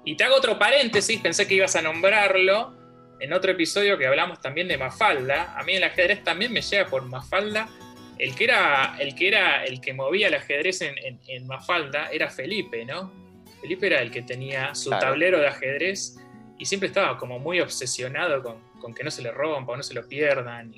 Y 0.03 0.15
te 0.15 0.23
hago 0.23 0.35
otro 0.35 0.57
paréntesis, 0.57 1.19
pensé 1.21 1.47
que 1.47 1.55
ibas 1.55 1.75
a 1.75 1.81
nombrarlo 1.81 2.73
en 3.19 3.33
otro 3.33 3.51
episodio 3.51 3.97
que 3.97 4.07
hablamos 4.07 4.41
también 4.41 4.67
de 4.67 4.77
Mafalda. 4.77 5.55
A 5.57 5.63
mí 5.63 5.73
el 5.73 5.83
ajedrez 5.83 6.23
también 6.23 6.51
me 6.51 6.61
llega 6.61 6.87
por 6.87 7.03
Mafalda. 7.03 7.69
El 8.17 8.35
que 8.35 8.43
era 8.45 8.95
el 8.99 9.15
que, 9.15 9.27
era, 9.27 9.63
el 9.63 9.79
que 9.79 9.93
movía 9.93 10.27
el 10.27 10.33
ajedrez 10.33 10.81
en, 10.81 11.47
Mafalda 11.47 12.09
era 12.11 12.29
Felipe, 12.29 12.83
¿no? 12.85 13.11
Felipe 13.61 13.87
era 13.87 14.01
el 14.01 14.11
que 14.11 14.23
tenía 14.23 14.73
su 14.75 14.89
tablero 14.89 15.39
de 15.39 15.47
ajedrez 15.47 16.17
y 16.61 16.65
siempre 16.65 16.89
estaba 16.89 17.17
como 17.17 17.39
muy 17.39 17.59
obsesionado 17.59 18.59
con, 18.79 18.93
que 18.93 19.03
no 19.03 19.09
se 19.09 19.23
le 19.23 19.31
rompa 19.31 19.71
o 19.71 19.77
no 19.77 19.81
se 19.81 19.95
lo 19.95 20.07
pierdan 20.07 20.71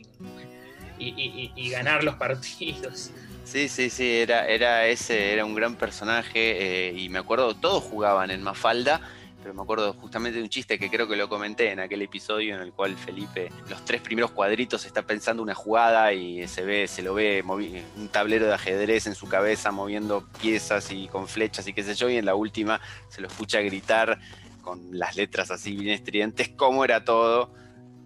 y, 0.98 1.70
ganar 1.72 2.06
los 2.06 2.16
partidos. 2.16 3.12
Sí, 3.44 3.68
sí, 3.68 3.90
sí, 3.90 4.10
era, 4.10 4.48
era 4.48 4.88
ese, 4.88 5.34
era 5.34 5.44
un 5.44 5.54
gran 5.54 5.76
personaje 5.76 6.88
eh, 6.88 6.98
y 6.98 7.10
me 7.10 7.20
acuerdo, 7.20 7.54
todos 7.54 7.84
jugaban 7.84 8.32
en 8.32 8.42
Mafalda, 8.42 9.02
pero 9.42 9.54
me 9.54 9.62
acuerdo 9.62 9.92
justamente 9.96 10.38
de 10.38 10.44
un 10.44 10.50
chiste 10.50 10.80
que 10.80 10.90
creo 10.90 11.06
que 11.06 11.18
lo 11.18 11.28
comenté 11.28 11.72
en 11.72 11.82
aquel 11.82 12.02
episodio 12.02 12.56
en 12.56 12.62
el 12.62 12.72
cual 12.72 12.96
Felipe, 12.96 13.52
los 13.68 13.84
tres 13.84 14.00
primeros 14.00 14.32
cuadritos 14.32 14.86
está 14.86 15.02
pensando 15.02 15.44
una 15.44 15.54
jugada 15.54 16.14
y 16.14 16.48
se 16.48 16.64
ve, 16.64 16.88
se 16.88 17.02
lo 17.02 17.14
ve 17.14 17.44
un 17.44 18.08
tablero 18.08 18.46
de 18.46 18.54
ajedrez 18.54 19.06
en 19.06 19.16
su 19.16 19.28
cabeza 19.28 19.74
moviendo 19.74 20.26
piezas 20.42 20.90
y 20.92 21.10
con 21.10 21.28
flechas 21.28 21.68
y 21.68 21.74
qué 21.74 21.84
sé 21.84 21.94
yo, 21.96 22.10
y 22.10 22.16
en 22.16 22.26
la 22.26 22.36
última 22.36 22.80
se 23.10 23.20
lo 23.20 23.28
escucha 23.28 23.60
gritar 23.60 24.18
con 24.64 24.98
las 24.98 25.16
letras 25.16 25.52
así 25.52 25.76
bien 25.76 25.94
estridentes, 25.94 26.50
cómo 26.50 26.84
era 26.84 27.06
todo. 27.06 27.54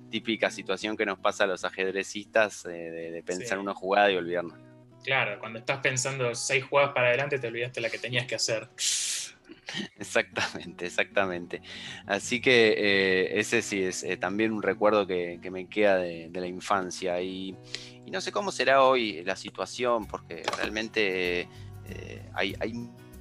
Típica 0.09 0.51
situación 0.51 0.97
que 0.97 1.05
nos 1.05 1.19
pasa 1.19 1.45
a 1.45 1.47
los 1.47 1.63
ajedrecistas 1.63 2.65
eh, 2.65 3.11
de, 3.13 3.23
pensar 3.23 3.59
una 3.59 3.73
jugada 3.73 4.11
y 4.11 4.17
olvidarnos. 4.17 4.57
Claro, 5.03 5.39
cuando 5.39 5.59
estás 5.59 5.79
pensando 5.79 6.35
seis 6.35 6.65
jugadas 6.65 6.91
para 6.93 7.07
adelante 7.07 7.39
te 7.39 7.47
olvidaste 7.47 7.79
la 7.79 7.89
que 7.89 7.97
tenías 7.97 8.25
que 8.25 8.35
hacer. 8.35 8.69
Exactamente, 9.97 10.85
exactamente. 10.85 11.61
Así 12.05 12.41
que 12.41 12.73
eh, 12.77 13.39
ese 13.39 13.61
sí 13.61 13.83
es 13.83 14.03
eh, 14.03 14.17
también 14.17 14.51
un 14.51 14.61
recuerdo 14.61 15.05
que, 15.05 15.39
me 15.51 15.67
queda 15.67 15.97
de, 15.97 16.29
la 16.33 16.47
infancia. 16.47 17.21
Y, 17.21 17.55
no 18.11 18.21
sé 18.21 18.31
cómo 18.31 18.51
será 18.51 18.83
hoy 18.83 19.23
la 19.25 19.35
situación, 19.35 20.05
porque 20.05 20.43
realmente 20.57 21.47
eh, 21.89 22.29
hay, 22.33 22.55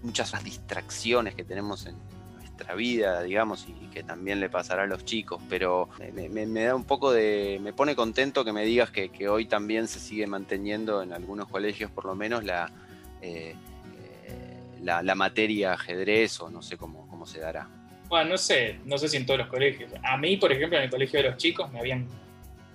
muchas 0.02 0.44
distracciones 0.44 1.34
que 1.34 1.42
tenemos 1.42 1.86
en 1.86 1.96
nuestra 2.56 2.74
vida, 2.74 3.22
digamos, 3.22 3.66
y 3.68 3.86
que 3.88 4.02
también 4.02 4.40
le 4.40 4.48
pasará 4.48 4.84
a 4.84 4.86
los 4.86 5.04
chicos. 5.04 5.42
Pero 5.48 5.88
me, 6.14 6.64
da 6.64 6.74
un 6.74 6.84
poco 6.84 7.12
de. 7.12 7.58
Me 7.62 7.72
pone 7.72 7.94
contento 7.94 8.44
que 8.44 8.52
me 8.52 8.64
digas 8.64 8.90
que, 8.90 9.28
hoy 9.28 9.46
también 9.46 9.88
se 9.88 10.00
sigue 10.00 10.26
manteniendo 10.26 11.02
en 11.02 11.12
algunos 11.12 11.48
colegios, 11.48 11.90
por 11.90 12.06
lo 12.06 12.14
menos, 12.14 12.44
la 12.44 12.70
la, 14.82 15.14
materia 15.14 15.72
ajedrez 15.72 16.40
o 16.40 16.50
no 16.50 16.62
sé 16.62 16.76
cómo, 16.76 17.06
cómo 17.08 17.26
se 17.26 17.40
dará. 17.40 17.68
Bueno, 18.08 18.30
no 18.30 18.38
sé, 18.38 18.78
no 18.84 18.98
sé 18.98 19.08
si 19.08 19.16
en 19.16 19.26
todos 19.26 19.38
los 19.40 19.48
colegios. 19.48 19.90
A 20.02 20.16
mí, 20.16 20.36
por 20.36 20.52
ejemplo, 20.52 20.78
en 20.78 20.84
el 20.84 20.90
colegio 20.90 21.20
de 21.22 21.30
los 21.30 21.36
chicos 21.36 21.70
me 21.72 21.80
habían, 21.80 22.06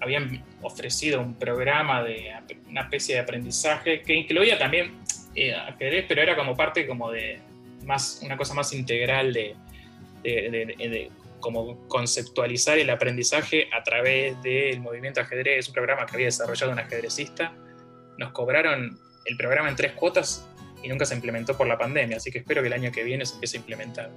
habían 0.01 0.43
ofrecido 0.61 1.21
un 1.21 1.35
programa 1.35 2.03
de 2.03 2.31
una 2.67 2.81
especie 2.81 3.15
de 3.15 3.21
aprendizaje 3.21 4.01
que 4.01 4.13
incluía 4.13 4.57
también 4.57 4.99
eh, 5.35 5.53
ajedrez, 5.53 6.05
pero 6.07 6.21
era 6.21 6.35
como 6.35 6.55
parte 6.55 6.85
como 6.85 7.11
de 7.11 7.39
más 7.85 8.21
una 8.23 8.37
cosa 8.37 8.53
más 8.53 8.73
integral 8.73 9.31
de, 9.33 9.55
de, 10.23 11.11
como 11.39 11.87
conceptualizar 11.87 12.77
el 12.77 12.89
aprendizaje 12.89 13.67
a 13.73 13.83
través 13.83 14.41
del 14.41 14.79
movimiento 14.79 15.21
ajedrez, 15.21 15.67
un 15.67 15.73
programa 15.73 16.05
que 16.05 16.15
había 16.15 16.27
desarrollado 16.27 16.71
un 16.71 16.79
ajedrecista. 16.79 17.53
Nos 18.17 18.31
cobraron 18.31 18.99
el 19.25 19.37
programa 19.37 19.69
en 19.69 19.75
tres 19.75 19.93
cuotas 19.93 20.47
y 20.83 20.87
nunca 20.87 21.05
se 21.05 21.15
implementó 21.15 21.57
por 21.57 21.67
la 21.67 21.77
pandemia, 21.77 22.17
así 22.17 22.31
que 22.31 22.39
espero 22.39 22.61
que 22.61 22.67
el 22.67 22.73
año 22.73 22.91
que 22.91 23.03
viene 23.03 23.25
se 23.25 23.35
empiece 23.35 23.57
a 23.57 23.59
implementar. 23.59 24.11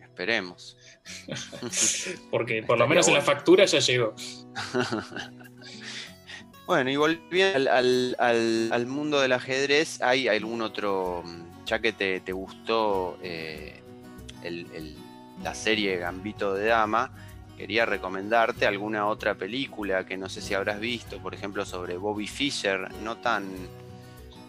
Esperemos. 0.00 0.76
Porque 2.30 2.62
por 2.62 2.78
lo 2.78 2.86
menos 2.86 3.08
en 3.08 3.14
la 3.14 3.22
factura 3.22 3.64
ya 3.64 3.78
llegó. 3.78 4.14
bueno, 6.66 6.90
y 6.90 6.96
volviendo 6.96 7.70
al, 7.70 8.86
mundo 8.86 9.20
del 9.20 9.32
ajedrez, 9.32 10.02
¿hay 10.02 10.28
algún 10.28 10.60
otro, 10.60 11.24
ya 11.64 11.80
que 11.80 11.92
te, 11.92 12.32
gustó 12.32 13.18
eh, 13.22 13.81
la 15.42 15.54
serie 15.54 15.96
Gambito 15.96 16.54
de 16.54 16.66
Dama? 16.66 17.10
Quería 17.56 17.86
recomendarte 17.86 18.66
alguna 18.66 19.06
otra 19.06 19.34
película 19.34 20.04
que 20.04 20.16
no 20.16 20.28
sé 20.28 20.40
si 20.40 20.54
habrás 20.54 20.80
visto, 20.80 21.18
por 21.18 21.34
ejemplo, 21.34 21.64
sobre 21.64 21.96
Bobby 21.96 22.26
Fischer, 22.26 22.88
no 23.02 23.18
tan 23.18 23.44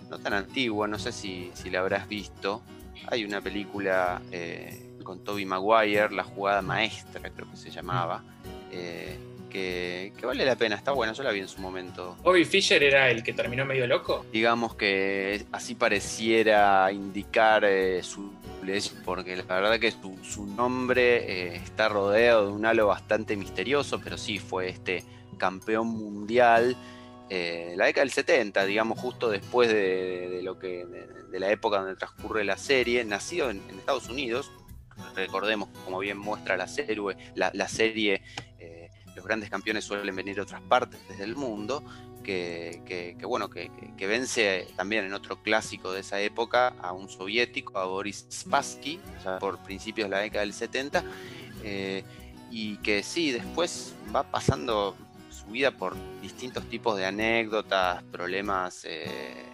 no 0.09 0.19
tan 0.19 0.33
antigua, 0.33 0.87
no 0.87 0.99
sé 0.99 1.11
si, 1.11 1.51
la 1.71 1.79
habrás 1.79 2.07
visto. 2.07 2.61
Hay 3.07 3.25
una 3.25 3.41
película 3.41 4.21
eh, 4.31 4.97
con 5.03 5.23
Toby 5.23 5.45
Maguire, 5.45 6.11
La 6.11 6.23
jugada 6.23 6.61
maestra, 6.61 7.29
creo 7.31 7.49
que 7.49 7.57
se 7.57 7.71
llamaba, 7.71 8.23
eh, 8.71 9.17
que, 9.53 10.11
vale 10.21 10.43
la 10.43 10.57
pena, 10.57 10.75
está 10.75 10.91
buena, 10.91 11.13
yo 11.13 11.23
la 11.23 11.31
vi 11.31 11.39
en 11.39 11.47
su 11.47 11.61
momento. 11.61 12.17
¿Bobby 12.23 12.43
Fischer 12.43 12.83
era 12.83 13.09
el 13.09 13.23
que 13.23 13.31
terminó 13.31 13.63
medio 13.63 13.87
loco? 13.87 14.25
Digamos 14.33 14.75
que 14.75 15.45
así 15.53 15.75
pareciera 15.75 16.91
indicar 16.91 17.63
eh, 17.63 18.03
su 18.03 18.33
porque 19.03 19.35
la 19.35 19.43
verdad 19.43 19.77
que 19.77 19.91
su, 19.91 20.17
su 20.23 20.45
nombre 20.45 21.53
está 21.57 21.89
rodeado 21.89 22.47
de 22.47 22.53
un 22.53 22.65
halo 22.65 22.87
bastante 22.87 23.35
misterioso, 23.35 23.99
pero 24.01 24.17
sí 24.17 24.39
fue 24.39 24.69
este 24.69 25.03
campeón 25.37 25.87
mundial 25.87 26.77
eh, 27.35 27.73
la 27.77 27.85
década 27.85 28.03
del 28.03 28.11
70, 28.11 28.65
digamos, 28.65 28.99
justo 28.99 29.29
después 29.29 29.67
de, 29.67 30.41
lo 30.43 30.59
que, 30.59 30.85
de, 30.85 31.39
la 31.39 31.49
época 31.49 31.77
donde 31.79 31.95
transcurre 31.95 32.43
la 32.43 32.57
serie, 32.57 33.03
nacido 33.05 33.49
en, 33.49 33.61
Estados 33.71 34.07
Unidos. 34.07 34.51
Recordemos, 35.15 35.69
como 35.83 35.97
bien 35.97 36.17
muestra 36.17 36.57
la 36.57 36.67
serie, 36.67 37.01
la, 37.33 37.67
serie 37.67 38.15
eh, 38.15 38.21
los 39.15 39.25
grandes 39.25 39.49
campeones 39.49 39.85
suelen 39.85 40.15
venir 40.15 40.35
de 40.35 40.41
otras 40.41 40.61
partes 40.61 40.99
del 41.17 41.35
mundo, 41.35 41.83
que, 42.23 43.17
bueno, 43.23 43.49
que, 43.49 43.69
vence 43.99 44.67
también 44.75 45.05
en 45.05 45.13
otro 45.13 45.41
clásico 45.41 45.91
de 45.91 46.01
esa 46.01 46.19
época 46.21 46.69
a 46.81 46.93
un 46.93 47.09
soviético, 47.09 47.77
a 47.77 47.85
Boris 47.85 48.25
Spassky, 48.31 48.99
por 49.39 49.59
principios 49.59 50.09
de 50.09 50.15
la 50.15 50.21
década 50.21 50.41
del 50.41 50.53
70, 50.53 51.03
eh, 51.63 52.03
y 52.49 52.77
que 52.77 53.03
sí, 53.03 53.31
después 53.31 53.95
va 54.13 54.23
pasando 54.23 54.95
vida 55.47 55.71
por 55.71 55.95
distintos 56.21 56.67
tipos 56.69 56.97
de 56.97 57.05
anécdotas, 57.05 58.03
problemas. 58.03 58.85
Eh, 58.85 59.45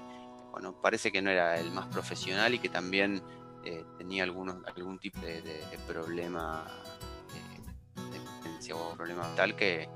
bueno, 0.52 0.74
parece 0.82 1.12
que 1.12 1.22
no 1.22 1.30
era 1.30 1.60
el 1.60 1.72
más 1.72 1.88
profesional 1.88 2.54
y 2.54 2.60
que 2.60 2.70
también 2.70 3.22
eh, 3.66 3.84
tenía 3.98 4.24
algunos, 4.24 4.58
algún 4.76 5.00
tipo 5.00 5.20
de, 5.20 5.44
problema 5.88 6.66
demencia 8.60 8.76
o 8.76 8.96
problema 8.96 9.24
tal 9.36 9.56
que, 9.56 9.88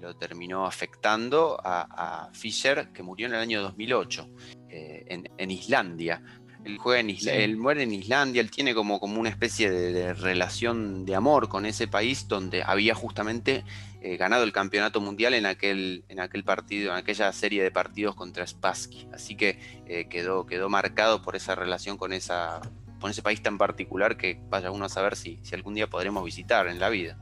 lo 0.00 0.16
terminó 0.16 0.66
afectando 0.66 1.56
a, 1.62 2.28
Fischer, 2.32 2.88
que 2.92 3.02
murió 3.02 3.26
en 3.26 3.34
el 3.34 3.40
año 3.40 3.62
2008 3.62 4.28
en, 4.68 5.50
Islandia. 5.50 6.20
Él, 6.64 6.78
juega 6.78 7.00
en 7.00 7.10
él 7.10 7.56
muere 7.58 7.82
en 7.82 7.92
Islandia, 7.92 8.40
él 8.40 8.50
tiene 8.50 8.74
como, 8.74 8.98
como 8.98 9.20
una 9.20 9.28
especie 9.28 9.70
de, 9.70 10.14
relación 10.14 11.04
de 11.04 11.14
amor 11.14 11.48
con 11.48 11.66
ese 11.66 11.86
país 11.86 12.26
donde 12.26 12.62
había 12.64 12.94
justamente 12.94 13.64
eh, 14.00 14.16
ganado 14.16 14.42
el 14.44 14.52
campeonato 14.52 15.00
mundial 15.00 15.34
en 15.34 15.46
aquel, 15.46 16.04
en 16.08 16.18
aquel 16.18 16.42
partido, 16.42 16.92
en 16.92 16.98
aquella 16.98 17.30
serie 17.32 17.62
de 17.62 17.70
partidos 17.70 18.16
contra 18.16 18.46
Spassky. 18.46 19.06
Así 19.12 19.36
que 19.36 19.60
eh, 19.86 20.08
quedó, 20.08 20.46
quedó 20.46 20.70
marcado 20.70 21.22
por 21.22 21.36
esa 21.36 21.54
relación 21.54 21.98
con, 21.98 22.14
esa, 22.14 22.62
con 23.00 23.10
ese 23.10 23.22
país 23.22 23.42
tan 23.42 23.58
particular 23.58 24.16
que 24.16 24.40
vaya 24.48 24.70
uno 24.70 24.86
a 24.86 24.88
saber 24.88 25.14
si, 25.14 25.38
si 25.42 25.54
algún 25.54 25.74
día 25.74 25.88
podremos 25.90 26.24
visitar 26.24 26.66
en 26.66 26.80
la 26.80 26.88
vida. 26.88 27.18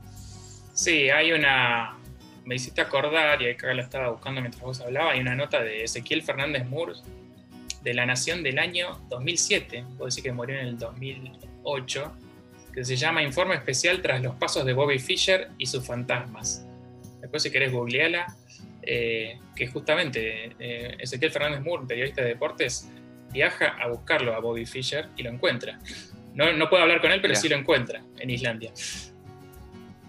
Sí, 0.73 1.09
hay 1.09 1.31
una. 1.31 1.97
Me 2.45 2.55
hiciste 2.55 2.81
acordar, 2.81 3.41
y 3.41 3.49
acá 3.49 3.73
la 3.73 3.83
estaba 3.83 4.09
buscando 4.09 4.41
mientras 4.41 4.61
vos 4.61 4.81
hablabas, 4.81 5.13
hay 5.13 5.21
una 5.21 5.35
nota 5.35 5.61
de 5.63 5.83
Ezequiel 5.83 6.23
Fernández 6.23 6.67
Murs 6.67 7.03
de 7.83 7.93
La 7.93 8.05
Nación 8.05 8.43
del 8.43 8.59
año 8.59 8.99
2007, 9.09 9.85
puedo 9.97 10.05
decir 10.05 10.23
que 10.23 10.31
murió 10.33 10.59
en 10.59 10.67
el 10.67 10.77
2008, 10.77 12.17
que 12.73 12.83
se 12.83 12.97
llama 12.97 13.23
Informe 13.23 13.55
Especial 13.55 14.01
tras 14.01 14.21
los 14.21 14.35
pasos 14.35 14.65
de 14.65 14.73
Bobby 14.73 14.99
Fischer 14.99 15.51
y 15.57 15.65
sus 15.65 15.85
fantasmas 15.85 16.65
después 17.23 17.41
si 17.41 17.51
querés 17.51 17.71
googleala, 17.71 18.35
eh, 18.81 19.39
que 19.55 19.67
justamente 19.67 20.55
eh, 20.59 20.97
Ezequiel 20.99 21.31
Fernández 21.31 21.61
Moore, 21.61 21.85
periodista 21.87 22.21
de 22.21 22.27
deportes, 22.27 22.91
viaja 23.31 23.77
a 23.79 23.87
buscarlo 23.87 24.35
a 24.35 24.39
Bobby 24.39 24.65
Fischer 24.65 25.07
y 25.15 25.23
lo 25.23 25.29
encuentra. 25.29 25.79
No, 26.35 26.51
no 26.51 26.69
puedo 26.69 26.83
hablar 26.83 26.99
con 26.99 27.11
él, 27.11 27.21
pero 27.21 27.33
sí 27.35 27.47
lo 27.47 27.55
encuentra 27.55 28.03
en 28.19 28.29
Islandia. 28.29 28.73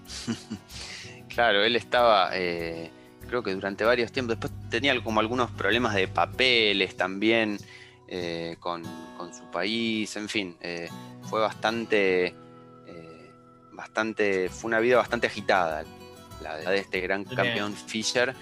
claro, 1.28 1.64
él 1.64 1.76
estaba, 1.76 2.30
eh, 2.32 2.90
creo 3.26 3.42
que 3.42 3.54
durante 3.54 3.84
varios 3.84 4.12
tiempos, 4.12 4.38
después 4.38 4.52
tenía 4.70 4.98
como 5.02 5.20
algunos 5.20 5.50
problemas 5.50 5.94
de 5.94 6.08
papeles 6.08 6.96
también 6.96 7.58
con, 8.60 8.82
con, 9.16 9.34
su 9.34 9.50
país, 9.50 10.14
en 10.14 10.28
fin, 10.28 10.56
fue 11.22 11.40
bastante, 11.40 12.32
bastante, 13.72 14.48
fue 14.48 14.68
una 14.68 14.78
vida 14.78 14.98
bastante 14.98 15.26
agitada 15.26 15.84
la 16.44 16.70
de 16.70 16.78
este 16.78 17.00
gran 17.00 17.24
campeón 17.24 17.74
Fischer. 17.74 18.34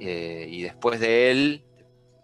Eh, 0.00 0.46
y 0.50 0.62
después 0.62 1.00
de 1.00 1.30
él, 1.30 1.64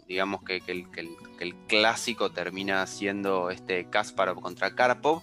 digamos 0.06 0.42
que, 0.42 0.62
el, 0.66 1.56
clásico 1.66 2.30
termina 2.30 2.86
siendo 2.86 3.50
este 3.50 3.88
Kasparov 3.88 4.40
contra 4.40 4.74
Karpov. 4.74 5.22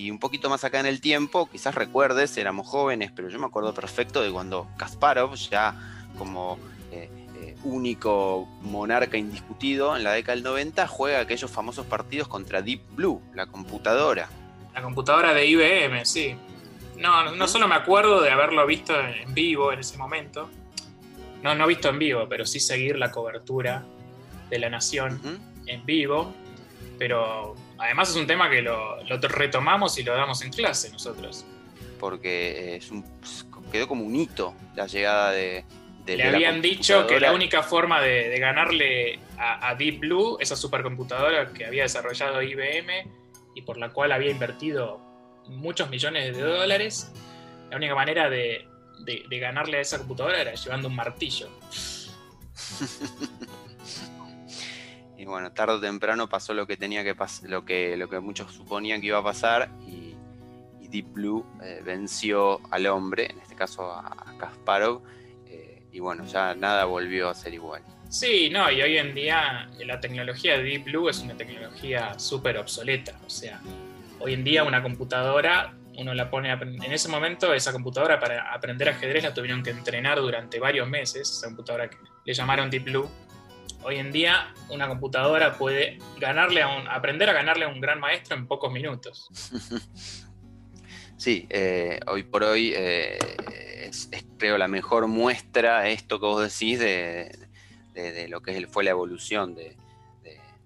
Y 0.00 0.10
un 0.10 0.18
poquito 0.18 0.48
más 0.48 0.64
acá 0.64 0.80
en 0.80 0.86
el 0.86 1.02
tiempo, 1.02 1.50
quizás 1.52 1.74
recuerdes, 1.74 2.34
éramos 2.38 2.66
jóvenes, 2.66 3.12
pero 3.14 3.28
yo 3.28 3.38
me 3.38 3.44
acuerdo 3.44 3.74
perfecto 3.74 4.22
de 4.22 4.30
cuando 4.30 4.66
Kasparov, 4.78 5.34
ya 5.34 5.74
como 6.16 6.58
eh, 6.90 7.10
eh, 7.38 7.54
único 7.64 8.48
monarca 8.62 9.18
indiscutido 9.18 9.94
en 9.94 10.02
la 10.02 10.12
década 10.12 10.36
del 10.36 10.44
90, 10.44 10.86
juega 10.86 11.20
aquellos 11.20 11.50
famosos 11.50 11.84
partidos 11.84 12.28
contra 12.28 12.62
Deep 12.62 12.80
Blue, 12.92 13.20
la 13.34 13.44
computadora. 13.44 14.30
La 14.72 14.80
computadora 14.80 15.34
de 15.34 15.44
IBM, 15.44 16.06
sí. 16.06 16.34
No, 16.96 17.36
no 17.36 17.46
solo 17.46 17.68
me 17.68 17.74
acuerdo 17.74 18.22
de 18.22 18.30
haberlo 18.30 18.66
visto 18.66 18.98
en 18.98 19.34
vivo 19.34 19.70
en 19.70 19.80
ese 19.80 19.98
momento. 19.98 20.48
No, 21.42 21.54
no 21.54 21.66
visto 21.66 21.90
en 21.90 21.98
vivo, 21.98 22.26
pero 22.26 22.46
sí 22.46 22.58
seguir 22.58 22.96
la 22.96 23.10
cobertura 23.10 23.84
de 24.48 24.58
la 24.60 24.70
Nación 24.70 25.20
en 25.66 25.84
vivo. 25.84 26.32
Pero 26.98 27.54
además 27.80 28.10
es 28.10 28.16
un 28.16 28.26
tema 28.26 28.50
que 28.50 28.62
lo, 28.62 28.98
retomamos 29.22 29.98
y 29.98 30.02
lo 30.02 30.14
damos 30.14 30.42
en 30.42 30.50
clase 30.50 30.90
nosotros. 30.90 31.44
Porque 31.98 32.76
es 32.76 32.90
un, 32.90 33.04
quedó 33.70 33.88
como 33.88 34.04
un 34.04 34.16
hito 34.16 34.54
la 34.74 34.86
llegada 34.86 35.32
de, 35.32 35.64
Le 36.06 36.24
habían 36.24 36.62
dicho 36.62 37.06
que 37.06 37.20
la 37.20 37.32
única 37.32 37.62
forma 37.62 38.00
de, 38.00 38.38
ganarle 38.38 39.18
a, 39.38 39.68
a, 39.68 39.74
Deep 39.74 40.00
Blue, 40.00 40.36
esa 40.40 40.56
supercomputadora 40.56 41.52
que 41.52 41.66
había 41.66 41.82
desarrollado 41.82 42.42
IBM 42.42 43.10
y 43.54 43.62
por 43.62 43.76
la 43.76 43.90
cual 43.90 44.12
había 44.12 44.30
invertido 44.30 45.00
muchos 45.46 45.90
millones 45.90 46.36
de 46.36 46.42
dólares, 46.42 47.12
la 47.70 47.76
única 47.76 47.94
manera 47.94 48.30
de, 48.30 48.66
de 49.04 49.38
ganarle 49.38 49.78
a 49.78 49.80
esa 49.80 49.98
computadora 49.98 50.40
era 50.40 50.54
llevando 50.54 50.88
un 50.88 50.96
martillo. 50.96 51.48
y 55.20 55.26
bueno, 55.26 55.52
tarde 55.52 55.74
o 55.74 55.80
temprano 55.80 56.30
pasó 56.30 56.54
lo 56.54 56.66
que 56.66 56.78
tenía 56.78 57.04
que 57.04 57.14
pasar, 57.14 57.50
lo 57.50 57.62
que, 57.66 57.94
lo 57.98 58.08
que 58.08 58.20
muchos 58.20 58.54
suponían 58.54 59.02
que 59.02 59.08
iba 59.08 59.18
a 59.18 59.22
pasar 59.22 59.68
y, 59.86 60.16
Deep 60.88 61.12
Blue 61.12 61.46
eh, 61.62 61.82
venció 61.84 62.60
al 62.72 62.86
hombre, 62.88 63.26
en 63.30 63.38
este 63.38 63.54
caso 63.54 63.92
a, 63.92 64.34
Kasparov, 64.40 65.02
eh, 65.46 65.84
y 65.92 66.00
bueno, 66.00 66.26
ya 66.26 66.56
nada 66.56 66.84
volvió 66.84 67.28
a 67.28 67.34
ser 67.34 67.54
igual. 67.54 67.80
Sí, 68.08 68.50
no, 68.50 68.68
y 68.72 68.82
hoy 68.82 68.98
en 68.98 69.14
día 69.14 69.70
la 69.78 70.00
tecnología 70.00 70.58
de 70.58 70.64
Deep 70.64 70.86
Blue 70.86 71.08
es 71.08 71.20
una 71.20 71.36
tecnología 71.36 72.18
súper 72.18 72.58
obsoleta, 72.58 73.14
o 73.24 73.30
sea, 73.30 73.60
hoy 74.18 74.34
en 74.34 74.42
día 74.42 74.64
una 74.64 74.82
computadora 74.82 75.74
uno 75.96 76.12
la 76.12 76.28
pone 76.28 76.50
en 76.50 76.92
ese 76.92 77.08
momento 77.08 77.54
esa 77.54 77.72
computadora 77.72 78.18
para 78.18 78.52
aprender 78.52 78.88
ajedrez 78.88 79.22
la 79.22 79.34
tuvieron 79.34 79.62
que 79.62 79.70
entrenar 79.70 80.18
durante 80.18 80.58
varios 80.58 80.88
meses 80.88 81.30
esa 81.30 81.46
computadora 81.46 81.88
que 81.88 81.98
le 82.24 82.34
llamaron 82.34 82.68
Deep 82.68 82.84
Blue 82.84 83.08
hoy 83.82 83.96
en 83.96 84.12
día 84.12 84.54
una 84.68 84.88
computadora 84.88 85.56
puede 85.56 85.98
ganarle 86.18 86.62
a 86.62 86.68
un, 86.68 86.88
aprender 86.88 87.28
a 87.28 87.32
ganarle 87.32 87.64
a 87.64 87.68
un 87.68 87.80
gran 87.80 88.00
maestro 88.00 88.36
en 88.36 88.46
pocos 88.46 88.72
minutos. 88.72 89.28
Sí, 91.20 91.46
eh, 91.50 92.00
hoy 92.06 92.22
por 92.22 92.42
hoy 92.44 92.72
eh, 92.74 93.18
es, 93.84 94.08
creo 94.38 94.56
la 94.56 94.68
mejor 94.68 95.06
muestra 95.06 95.86
esto 95.90 96.18
que 96.18 96.24
vos 96.24 96.40
decís 96.42 96.78
de, 96.78 97.30
lo 98.30 98.40
que 98.40 98.66
fue 98.68 98.84
la 98.84 98.92
evolución 98.92 99.54
de, 99.54 99.76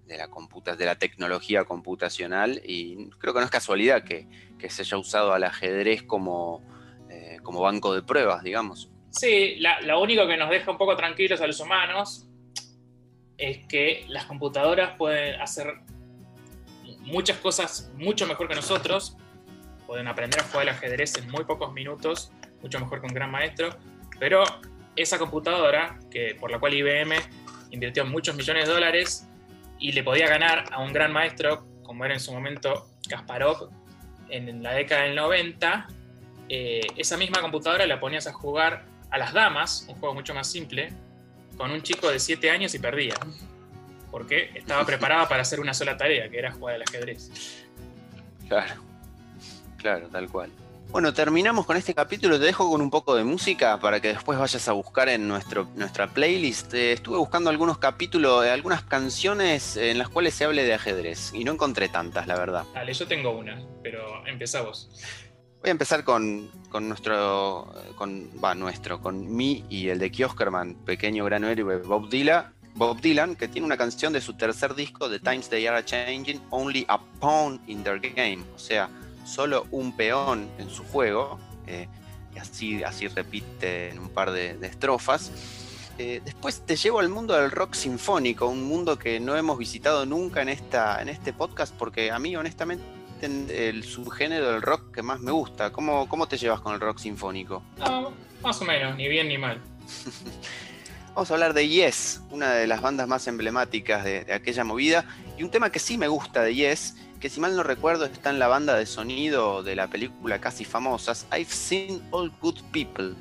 la 0.07 0.29
de 0.77 0.85
la 0.85 0.94
tecnología 0.94 1.64
computacional 1.64 2.62
y 2.64 3.11
creo 3.18 3.35
que 3.35 3.40
no 3.40 3.46
es 3.46 3.50
casualidad 3.50 4.05
que, 4.05 4.29
se 4.68 4.83
haya 4.83 4.96
usado 4.96 5.33
al 5.33 5.42
ajedrez 5.42 6.05
como, 6.05 6.62
eh, 7.11 7.38
como 7.42 7.61
banco 7.61 7.92
de 7.92 8.03
pruebas, 8.03 8.44
digamos. 8.44 8.92
Sí, 9.11 9.57
lo 9.83 10.00
único 10.00 10.24
que 10.29 10.37
nos 10.37 10.50
deja 10.50 10.70
un 10.70 10.79
poco 10.79 10.94
tranquilos 10.94 11.40
a 11.40 11.48
los 11.48 11.59
humanos 11.59 12.29
es 13.50 13.66
que 13.66 14.04
las 14.09 14.24
computadoras 14.24 14.96
pueden 14.96 15.40
hacer 15.40 15.74
muchas 17.00 17.37
cosas 17.38 17.90
mucho 17.96 18.26
mejor 18.26 18.48
que 18.48 18.54
nosotros, 18.54 19.16
pueden 19.87 20.09
aprender 20.09 20.40
a 20.40 20.44
jugar 20.44 20.62
al 20.62 20.68
ajedrez 20.70 21.16
en 21.18 21.30
muy 21.30 21.44
pocos 21.44 21.72
minutos, 21.72 22.33
mucho 22.62 22.80
mejor 22.80 23.00
que 23.00 23.07
un 23.07 23.14
gran 23.14 23.30
maestro, 23.30 23.70
pero 24.18 24.44
esa 24.96 25.18
computadora, 25.18 25.98
que, 26.11 26.35
por 26.40 26.50
la 26.50 26.59
cual 26.59 26.72
IBM 26.74 27.14
invirtió 27.70 28.07
muchos 28.07 28.35
millones 28.35 28.66
de 28.66 28.72
dólares 28.72 29.28
y 29.78 29.92
le 29.92 30.02
podía 30.02 30.26
ganar 30.26 30.64
a 30.72 30.80
un 30.80 30.92
gran 30.92 31.12
maestro, 31.12 31.66
como 31.83 32.04
era 32.04 32.14
en 32.14 32.20
su 32.20 32.33
momento 32.33 32.88
Kasparov, 33.09 33.68
en 34.30 34.62
la 34.62 34.72
década 34.72 35.02
del 35.02 35.16
90, 35.16 35.87
eh, 36.48 36.80
esa 36.96 37.16
misma 37.18 37.42
computadora 37.42 37.87
la 37.87 38.00
ponías 38.00 38.26
a 38.26 38.33
jugar 38.33 38.87
a 39.11 39.18
las 39.18 39.35
damas, 39.35 39.87
un 39.88 39.96
juego 39.96 40.14
mucho 40.14 40.35
más 40.35 40.50
simple, 40.50 40.92
con 41.56 41.70
un 41.70 41.82
chico 41.82 42.10
de 42.10 42.18
7 42.18 42.50
años 42.50 42.74
y 42.74 42.78
perdía. 42.78 43.14
Porque 44.10 44.50
estaba 44.54 44.84
preparada 44.86 45.28
para 45.28 45.42
hacer 45.42 45.60
una 45.60 45.74
sola 45.74 45.96
tarea, 45.96 46.28
que 46.28 46.38
era 46.38 46.52
jugar 46.52 46.76
al 46.76 46.82
ajedrez. 46.82 47.30
Claro, 48.48 48.74
claro, 49.78 50.08
tal 50.08 50.28
cual. 50.28 50.50
Bueno, 50.94 51.12
terminamos 51.12 51.66
con 51.66 51.76
este 51.76 51.92
capítulo. 51.92 52.38
Te 52.38 52.44
dejo 52.44 52.70
con 52.70 52.80
un 52.80 52.88
poco 52.88 53.16
de 53.16 53.24
música 53.24 53.80
para 53.80 53.98
que 53.98 54.08
después 54.08 54.38
vayas 54.38 54.68
a 54.68 54.72
buscar 54.72 55.08
en 55.08 55.26
nuestro, 55.26 55.66
nuestra 55.74 56.06
playlist. 56.06 56.72
Eh, 56.72 56.92
estuve 56.92 57.16
buscando 57.16 57.50
algunos 57.50 57.78
capítulos, 57.78 58.46
algunas 58.46 58.84
canciones 58.84 59.76
en 59.76 59.98
las 59.98 60.08
cuales 60.08 60.34
se 60.34 60.44
hable 60.44 60.62
de 60.62 60.72
ajedrez 60.72 61.32
y 61.34 61.42
no 61.42 61.50
encontré 61.50 61.88
tantas, 61.88 62.28
la 62.28 62.38
verdad. 62.38 62.64
Dale, 62.74 62.94
yo 62.94 63.08
tengo 63.08 63.32
una, 63.32 63.60
pero 63.82 64.24
empezamos. 64.24 64.88
Voy 65.64 65.70
a 65.70 65.72
empezar 65.72 66.05
con, 66.05 66.50
nuestro, 66.79 67.72
con, 67.96 68.29
va, 68.44 68.55
nuestro, 68.55 69.00
con 69.00 69.35
mi 69.35 69.64
y 69.70 69.88
el 69.88 69.98
de 69.98 70.11
Kioskerman, 70.11 70.74
pequeño 70.74 71.24
gran 71.24 71.42
héroe 71.42 71.79
Bob 71.79 72.11
Dylan, 72.11 72.53
Bob 72.74 73.00
Dylan, 73.00 73.35
que 73.35 73.48
tiene 73.48 73.64
una 73.64 73.79
canción 73.79 74.12
de 74.12 74.20
su 74.20 74.35
tercer 74.35 74.74
disco, 74.74 75.09
The 75.09 75.20
Times 75.20 75.48
They 75.48 75.66
Are 75.66 75.83
Changing, 75.83 76.42
Only 76.50 76.85
a 76.87 77.00
Pawn 77.18 77.62
in 77.66 77.83
Their 77.83 77.98
Game, 77.98 78.44
o 78.55 78.59
sea, 78.59 78.90
solo 79.24 79.66
un 79.70 79.96
peón 79.96 80.50
en 80.59 80.68
su 80.68 80.85
juego, 80.85 81.40
eh, 81.66 81.88
y 82.35 82.38
así, 82.38 82.83
así 82.83 83.09
repite 83.09 83.88
en 83.88 84.00
un 84.00 84.11
par 84.11 84.33
de, 84.33 84.59
estrofas. 84.61 85.33
Eh, 85.96 86.20
después 86.27 86.61
te 86.66 86.77
llevo 86.77 86.98
al 86.98 87.09
mundo 87.09 87.33
del 87.33 87.50
rock 87.50 87.72
sinfónico, 87.72 88.48
un 88.48 88.64
mundo 88.64 88.98
que 88.98 89.18
no 89.18 89.35
hemos 89.35 89.57
visitado 89.57 90.05
nunca 90.05 90.42
en, 90.42 90.50
esta, 90.50 91.00
en 91.00 91.09
este 91.09 91.33
podcast, 91.33 91.74
porque 91.74 92.11
a 92.11 92.18
mí 92.18 92.37
honestamente 92.37 92.85
el 93.24 93.84
subgénero 93.84 94.52
del 94.52 94.62
rock 94.62 94.94
que 94.94 95.02
más 95.02 95.20
me 95.20 95.30
gusta. 95.30 95.72
¿Cómo, 95.72 96.08
cómo 96.08 96.26
te 96.26 96.37
llevas 96.37 96.60
con 96.60 96.74
el 96.74 96.80
rock 96.80 96.98
sinfónico? 96.98 97.62
más 98.42 98.60
o 98.60 98.64
menos, 98.64 98.96
ni 98.96 99.08
bien 99.08 99.28
ni 99.28 99.38
mal. 99.38 99.60
Vamos 101.14 101.30
a 101.30 101.34
hablar 101.34 101.54
de 101.54 101.68
Yes, 101.68 102.22
una 102.30 102.52
de 102.54 102.66
las 102.66 102.82
bandas 102.82 103.06
más 103.06 103.28
emblemáticas 103.28 104.04
de, 104.04 104.26
aquella 104.32 104.64
movida. 104.64 105.04
Y 105.38 105.44
un 105.44 105.50
tema 105.50 105.70
que 105.70 105.78
sí 105.78 105.96
me 105.96 106.08
gusta 106.08 106.42
de 106.42 106.54
Yes, 106.54 106.96
que 107.20 107.30
si 107.30 107.40
mal 107.40 107.56
no 107.56 107.62
recuerdo 107.62 108.04
está 108.04 108.30
en 108.30 108.38
la 108.38 108.48
banda 108.48 108.74
de 108.74 108.84
sonido 108.84 109.62
de 109.62 109.76
la 109.76 109.87
película 109.87 110.40
casi 110.40 110.64
famosas, 110.64 111.26
I've 111.32 111.50
Seen 111.50 112.02
All 112.10 112.32
Good 112.40 112.60
People. 112.72 113.14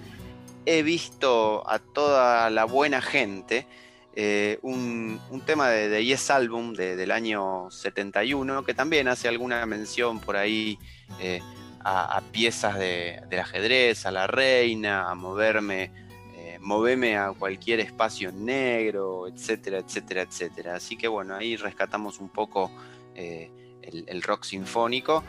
He 0.65 0.81
visto 0.81 1.69
a 1.69 1.79
toda 1.79 2.49
la 2.49 2.65
buena 2.65 3.01
gente 3.01 3.67
eh, 4.15 4.59
un, 4.61 5.19
tema 5.45 5.69
de, 5.69 6.05
Yes 6.05 6.29
Album 6.29 6.73
del 6.73 7.09
año 7.09 7.71
71 7.71 8.63
que 8.63 8.75
también 8.75 9.07
hace 9.07 9.27
alguna 9.27 9.65
mención 9.65 10.19
por 10.19 10.35
ahí 10.35 10.77
eh, 11.19 11.41
a, 11.83 12.21
piezas 12.31 12.77
del 12.77 13.39
ajedrez, 13.39 14.05
a 14.05 14.11
la 14.11 14.27
reina, 14.27 15.09
a 15.09 15.15
moverme, 15.15 15.91
eh, 16.37 17.17
a 17.17 17.33
cualquier 17.33 17.79
espacio 17.79 18.31
negro, 18.31 19.27
etcétera, 19.27 19.79
etcétera, 19.79 20.21
etcétera. 20.21 20.75
Así 20.75 20.95
que 20.95 21.07
bueno, 21.07 21.35
ahí 21.35 21.55
rescatamos 21.57 22.19
un 22.19 22.29
poco 22.29 22.71
el, 23.15 24.21
rock 24.21 24.43
sinfónico. 24.43 25.23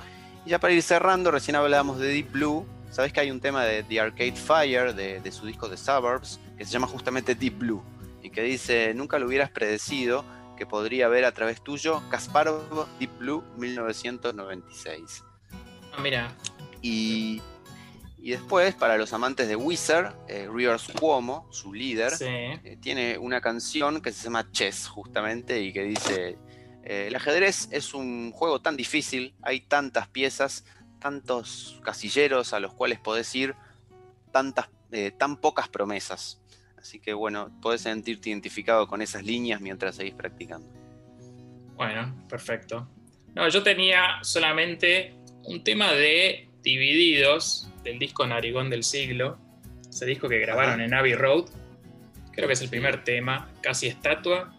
Y 0.45 0.51
ya 0.51 0.61
para 0.61 0.75
ir 0.75 0.83
cerrando, 0.83 1.31
recién 1.31 1.57
hablábamos 1.57 1.99
de 1.99 2.09
Deep 2.09 2.33
Blue. 2.33 2.67
Sabes 2.91 3.13
que 3.13 3.21
hay 3.21 3.31
un 3.31 3.41
tema 3.41 3.65
de 3.65 3.83
The 3.83 3.99
Arcade 3.99 4.37
Fire, 4.37 4.95
de, 4.95 5.21
de 5.21 5.33
su 5.33 5.47
disco 5.47 5.69
The 5.69 5.77
Suburbs, 5.77 6.39
que 6.57 6.65
se 6.65 6.71
llama 6.71 6.87
justamente 6.87 7.35
Deep 7.35 7.59
Blue 7.59 7.83
y 8.25 8.31
que 8.31 8.43
dice, 8.43 8.95
nunca 8.95 9.19
lo 9.19 9.27
hubieras 9.27 9.51
predecido 9.51 10.25
que 10.57 10.65
podría 10.65 11.09
ver 11.09 11.27
a 11.27 11.33
través 11.33 11.63
tuyo 11.63 12.03
Kasparov 12.09 12.89
Deep 12.99 13.19
Blue 13.19 13.45
1996. 13.59 15.23
Ah, 15.93 16.01
mira. 16.01 16.35
Y, 16.81 17.43
y 18.17 18.31
después, 18.31 18.75
para 18.75 18.97
los 18.97 19.13
amantes 19.13 19.47
de 19.47 19.57
Wizard, 19.57 20.15
eh, 20.27 20.49
Rivers 20.51 20.89
Cuomo, 20.99 21.47
su 21.53 21.75
líder, 21.75 22.15
eh, 22.21 22.79
tiene 22.81 23.19
una 23.19 23.43
canción 23.43 24.01
que 24.01 24.11
se 24.11 24.25
llama 24.25 24.51
Chess, 24.51 24.89
justamente, 24.89 25.61
y 25.61 25.75
que 25.75 25.83
dice, 25.83 26.39
eh, 26.83 27.09
el 27.09 27.17
ajedrez 27.17 27.69
es 27.73 27.93
un 27.93 28.33
juego 28.33 28.63
tan 28.63 28.79
difícil, 28.79 29.35
hay 29.43 29.61
tantas 29.61 30.09
piezas, 30.09 30.65
tantos 30.99 31.79
casilleros 31.85 32.55
a 32.55 32.61
los 32.61 32.73
cuales 32.73 33.01
podés 33.01 33.35
ir, 33.35 33.55
tantas, 34.33 34.71
tan 35.19 35.37
pocas 35.37 35.69
promesas. 35.69 36.41
Así 36.85 37.01
que 37.01 37.15
bueno, 37.15 37.51
podés 37.63 37.81
sentirte 37.81 38.29
identificado 38.29 38.87
con 38.87 39.01
esas 39.01 39.25
líneas 39.25 39.59
mientras 39.59 39.97
seguís 39.97 40.13
practicando. 40.13 40.69
Bueno, 41.77 42.15
perfecto. 42.29 42.87
No, 43.35 43.49
yo 43.49 43.63
tenía 43.63 44.19
solamente 44.21 45.15
un 45.45 45.65
tema 45.65 45.93
de 45.93 46.51
Divididos 46.63 47.71
del 47.83 47.99
disco 47.99 48.27
Narigón 48.27 48.69
del 48.69 48.85
siglo, 48.85 49.39
ese 49.89 50.05
disco 50.05 50.29
que 50.29 50.39
grabaron 50.41 50.83
en 50.83 50.93
Abbey 50.93 51.15
Road. 51.15 51.47
Creo 52.33 52.49
que 52.49 52.53
es 52.53 52.61
el 52.61 52.69
primer 52.69 53.03
tema, 53.03 53.51
casi 53.63 53.87
estatua, 53.87 54.55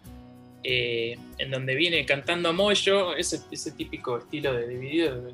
eh, 0.64 1.16
en 1.38 1.50
donde 1.52 1.76
viene 1.76 2.04
cantando 2.06 2.52
Moyo, 2.52 3.14
ese, 3.14 3.38
ese 3.52 3.70
típico 3.70 4.18
estilo 4.18 4.52
de 4.52 4.66
Divididos, 4.66 5.32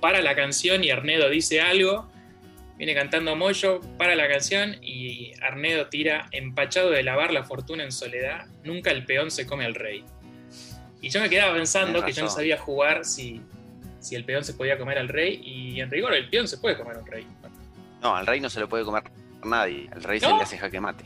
para 0.00 0.20
la 0.20 0.34
canción 0.34 0.82
y 0.82 0.90
Arnedo 0.90 1.30
dice 1.30 1.60
algo 1.60 2.11
Viene 2.82 2.96
cantando 2.96 3.36
Moyo 3.36 3.80
para 3.96 4.16
la 4.16 4.26
canción 4.26 4.76
y 4.82 5.34
Arnedo 5.40 5.86
tira 5.86 6.26
empachado 6.32 6.90
de 6.90 7.04
lavar 7.04 7.32
la 7.32 7.44
fortuna 7.44 7.84
en 7.84 7.92
soledad, 7.92 8.46
nunca 8.64 8.90
el 8.90 9.04
peón 9.04 9.30
se 9.30 9.46
come 9.46 9.64
al 9.64 9.76
rey. 9.76 10.04
Y 11.00 11.08
yo 11.08 11.20
me 11.20 11.30
quedaba 11.30 11.54
pensando 11.54 12.04
que 12.04 12.10
yo 12.10 12.24
no 12.24 12.28
sabía 12.28 12.58
jugar 12.58 13.04
si, 13.04 13.40
si 14.00 14.16
el 14.16 14.24
peón 14.24 14.42
se 14.42 14.54
podía 14.54 14.78
comer 14.78 14.98
al 14.98 15.06
rey 15.06 15.40
y 15.44 15.80
en 15.80 15.92
rigor 15.92 16.12
el 16.12 16.28
peón 16.28 16.48
se 16.48 16.58
puede 16.58 16.76
comer 16.76 16.96
al 16.96 17.06
rey. 17.06 17.24
No, 18.00 18.16
al 18.16 18.26
rey 18.26 18.40
no 18.40 18.50
se 18.50 18.58
lo 18.58 18.68
puede 18.68 18.84
comer 18.84 19.04
nadie, 19.44 19.88
al 19.92 20.02
rey 20.02 20.18
se 20.18 20.26
le 20.26 20.42
hace 20.42 20.58
jaque 20.58 20.80
mate. 20.80 21.04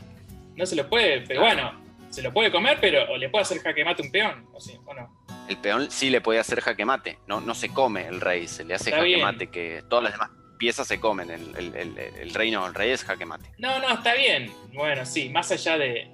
No 0.55 0.65
se 0.65 0.75
lo 0.75 0.89
puede, 0.89 1.21
pero 1.27 1.41
bueno, 1.41 1.79
se 2.09 2.23
lo 2.23 2.33
puede 2.33 2.51
comer, 2.51 2.79
pero 2.81 3.03
o 3.11 3.17
le 3.17 3.29
puede 3.29 3.43
hacer 3.43 3.59
jaque 3.59 3.85
mate 3.85 4.01
un 4.01 4.09
peón, 4.09 4.47
o, 4.51 4.59
sí, 4.59 4.73
no. 4.83 5.25
El 5.47 5.57
peón 5.57 5.91
sí 5.91 6.09
le 6.09 6.21
puede 6.21 6.39
hacer 6.39 6.59
jaque 6.59 6.85
mate, 6.85 7.19
no, 7.27 7.39
no 7.39 7.53
se 7.53 7.69
come 7.69 8.07
el 8.07 8.19
rey, 8.19 8.47
se 8.47 8.63
le 8.63 8.73
hace 8.73 8.89
jaque 8.89 9.21
mate, 9.21 9.51
que 9.51 9.83
todas 9.87 10.05
las 10.05 10.13
demás 10.13 10.31
piezas 10.57 10.87
se 10.87 10.99
comen. 10.99 11.29
El, 11.29 12.33
reino 12.33 12.63
del 12.65 12.73
rey 12.73 12.91
es 12.91 13.03
jaque 13.03 13.25
mate. 13.25 13.49
No, 13.57 13.79
no, 13.79 13.93
está 13.93 14.13
bien. 14.13 14.51
Bueno, 14.73 15.05
sí, 15.05 15.29
más 15.29 15.51
allá 15.51 15.77
de 15.77 16.11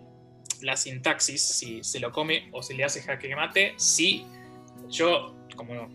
la 0.62 0.77
sintaxis, 0.77 1.45
si 1.45 1.84
se 1.84 1.99
lo 1.99 2.12
come 2.12 2.49
o 2.51 2.63
se 2.63 2.73
le 2.73 2.84
hace 2.84 3.01
jaque 3.01 3.36
mate, 3.36 3.73
sí, 3.77 4.25
yo, 4.89 5.36
como 5.56 5.89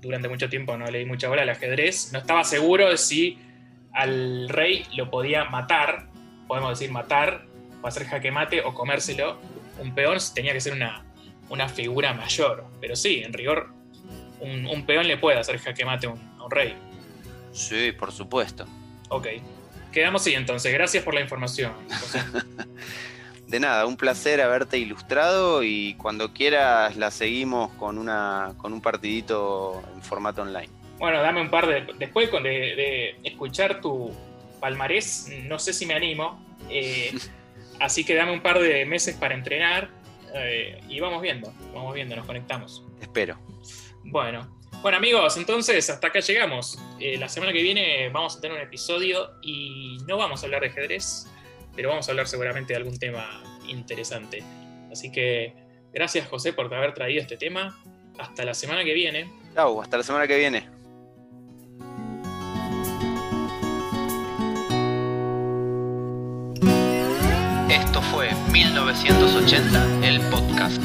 durante 0.00 0.28
mucho 0.28 0.48
tiempo 0.48 0.76
no 0.76 0.86
leí 0.86 1.04
mucha 1.06 1.28
bola 1.28 1.42
al 1.42 1.48
ajedrez, 1.48 2.12
no 2.12 2.18
estaba 2.18 2.44
seguro 2.44 2.90
de 2.90 2.98
si 2.98 3.38
al 3.92 4.48
rey 4.48 4.84
lo 4.94 5.10
podía 5.10 5.44
matar, 5.44 6.08
podemos 6.46 6.78
decir 6.78 6.90
matar, 6.90 7.46
o 7.82 7.86
hacer 7.86 8.04
jaque 8.06 8.30
mate 8.30 8.62
o 8.62 8.74
comérselo. 8.74 9.38
Un 9.78 9.94
peón 9.94 10.18
tenía 10.34 10.52
que 10.52 10.60
ser 10.60 10.72
una, 10.74 11.04
una 11.48 11.68
figura 11.68 12.12
mayor, 12.14 12.66
pero 12.80 12.94
sí, 12.94 13.22
en 13.24 13.32
rigor, 13.32 13.72
un, 14.40 14.84
peón 14.86 15.06
le 15.06 15.16
puede 15.16 15.38
hacer 15.38 15.58
jaque 15.58 15.84
mate 15.84 16.06
a 16.06 16.10
un 16.10 16.50
rey. 16.50 16.76
Sí, 17.52 17.92
por 17.92 18.12
supuesto. 18.12 18.66
Ok, 19.08 19.28
quedamos 19.92 20.22
así 20.22 20.34
entonces, 20.34 20.72
gracias 20.72 21.04
por 21.04 21.14
la 21.14 21.20
información. 21.20 21.72
De 23.46 23.60
nada, 23.60 23.84
un 23.84 23.98
placer 23.98 24.40
haberte 24.40 24.78
ilustrado 24.78 25.62
y 25.62 25.94
cuando 25.94 26.32
quieras 26.32 26.96
la 26.96 27.10
seguimos 27.10 27.70
con, 27.74 27.98
una, 27.98 28.54
con 28.56 28.72
un 28.72 28.80
partidito 28.80 29.82
en 29.94 30.02
formato 30.02 30.40
online. 30.40 30.70
Bueno, 30.98 31.20
dame 31.20 31.42
un 31.42 31.50
par 31.50 31.66
de. 31.66 31.92
Después 31.98 32.30
de 32.32 33.16
escuchar 33.24 33.82
tu 33.82 34.10
palmarés, 34.58 35.28
no 35.44 35.58
sé 35.58 35.74
si 35.74 35.84
me 35.84 35.94
animo. 35.94 36.42
eh, 36.70 37.12
así 37.80 38.04
que 38.04 38.14
dame 38.14 38.32
un 38.32 38.40
par 38.40 38.58
de 38.60 38.86
meses 38.86 39.16
para 39.16 39.34
entrenar 39.34 39.90
eh, 40.34 40.80
y 40.88 41.00
vamos 41.00 41.20
viendo. 41.20 41.52
Vamos 41.74 41.94
viendo, 41.94 42.16
nos 42.16 42.24
conectamos. 42.24 42.84
Espero. 43.00 43.38
Bueno. 44.04 44.61
Bueno 44.82 44.98
amigos, 44.98 45.36
entonces 45.36 45.88
hasta 45.90 46.08
acá 46.08 46.18
llegamos. 46.18 46.76
Eh, 46.98 47.16
la 47.16 47.28
semana 47.28 47.52
que 47.52 47.62
viene 47.62 48.08
vamos 48.08 48.36
a 48.36 48.40
tener 48.40 48.56
un 48.56 48.64
episodio 48.64 49.30
y 49.40 49.98
no 50.08 50.16
vamos 50.16 50.42
a 50.42 50.46
hablar 50.46 50.62
de 50.62 50.70
ajedrez, 50.70 51.28
pero 51.76 51.90
vamos 51.90 52.08
a 52.08 52.10
hablar 52.10 52.26
seguramente 52.26 52.72
de 52.72 52.78
algún 52.78 52.98
tema 52.98 53.44
interesante. 53.68 54.42
Así 54.90 55.12
que 55.12 55.54
gracias 55.92 56.26
José 56.26 56.52
por 56.52 56.74
haber 56.74 56.94
traído 56.94 57.22
este 57.22 57.36
tema. 57.36 57.80
Hasta 58.18 58.44
la 58.44 58.54
semana 58.54 58.82
que 58.82 58.92
viene. 58.92 59.30
Chau, 59.54 59.80
hasta 59.80 59.98
la 59.98 60.02
semana 60.02 60.26
que 60.26 60.36
viene. 60.36 60.68
Esto 67.70 68.02
fue 68.02 68.30
1980, 68.50 70.08
el 70.08 70.20
podcast. 70.22 70.82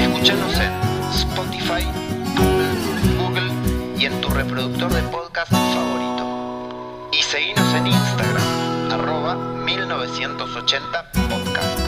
Escúchanos 0.00 0.58
en 0.58 0.72
Spotify, 1.12 2.01
y 4.02 4.06
en 4.06 4.20
tu 4.20 4.30
reproductor 4.30 4.92
de 4.92 5.00
podcast 5.02 5.52
favorito. 5.52 7.08
Y 7.12 7.22
seguinos 7.22 7.72
en 7.74 7.86
Instagram, 7.86 8.90
arroba 8.90 9.36
1980 9.36 11.12
podcast. 11.12 11.81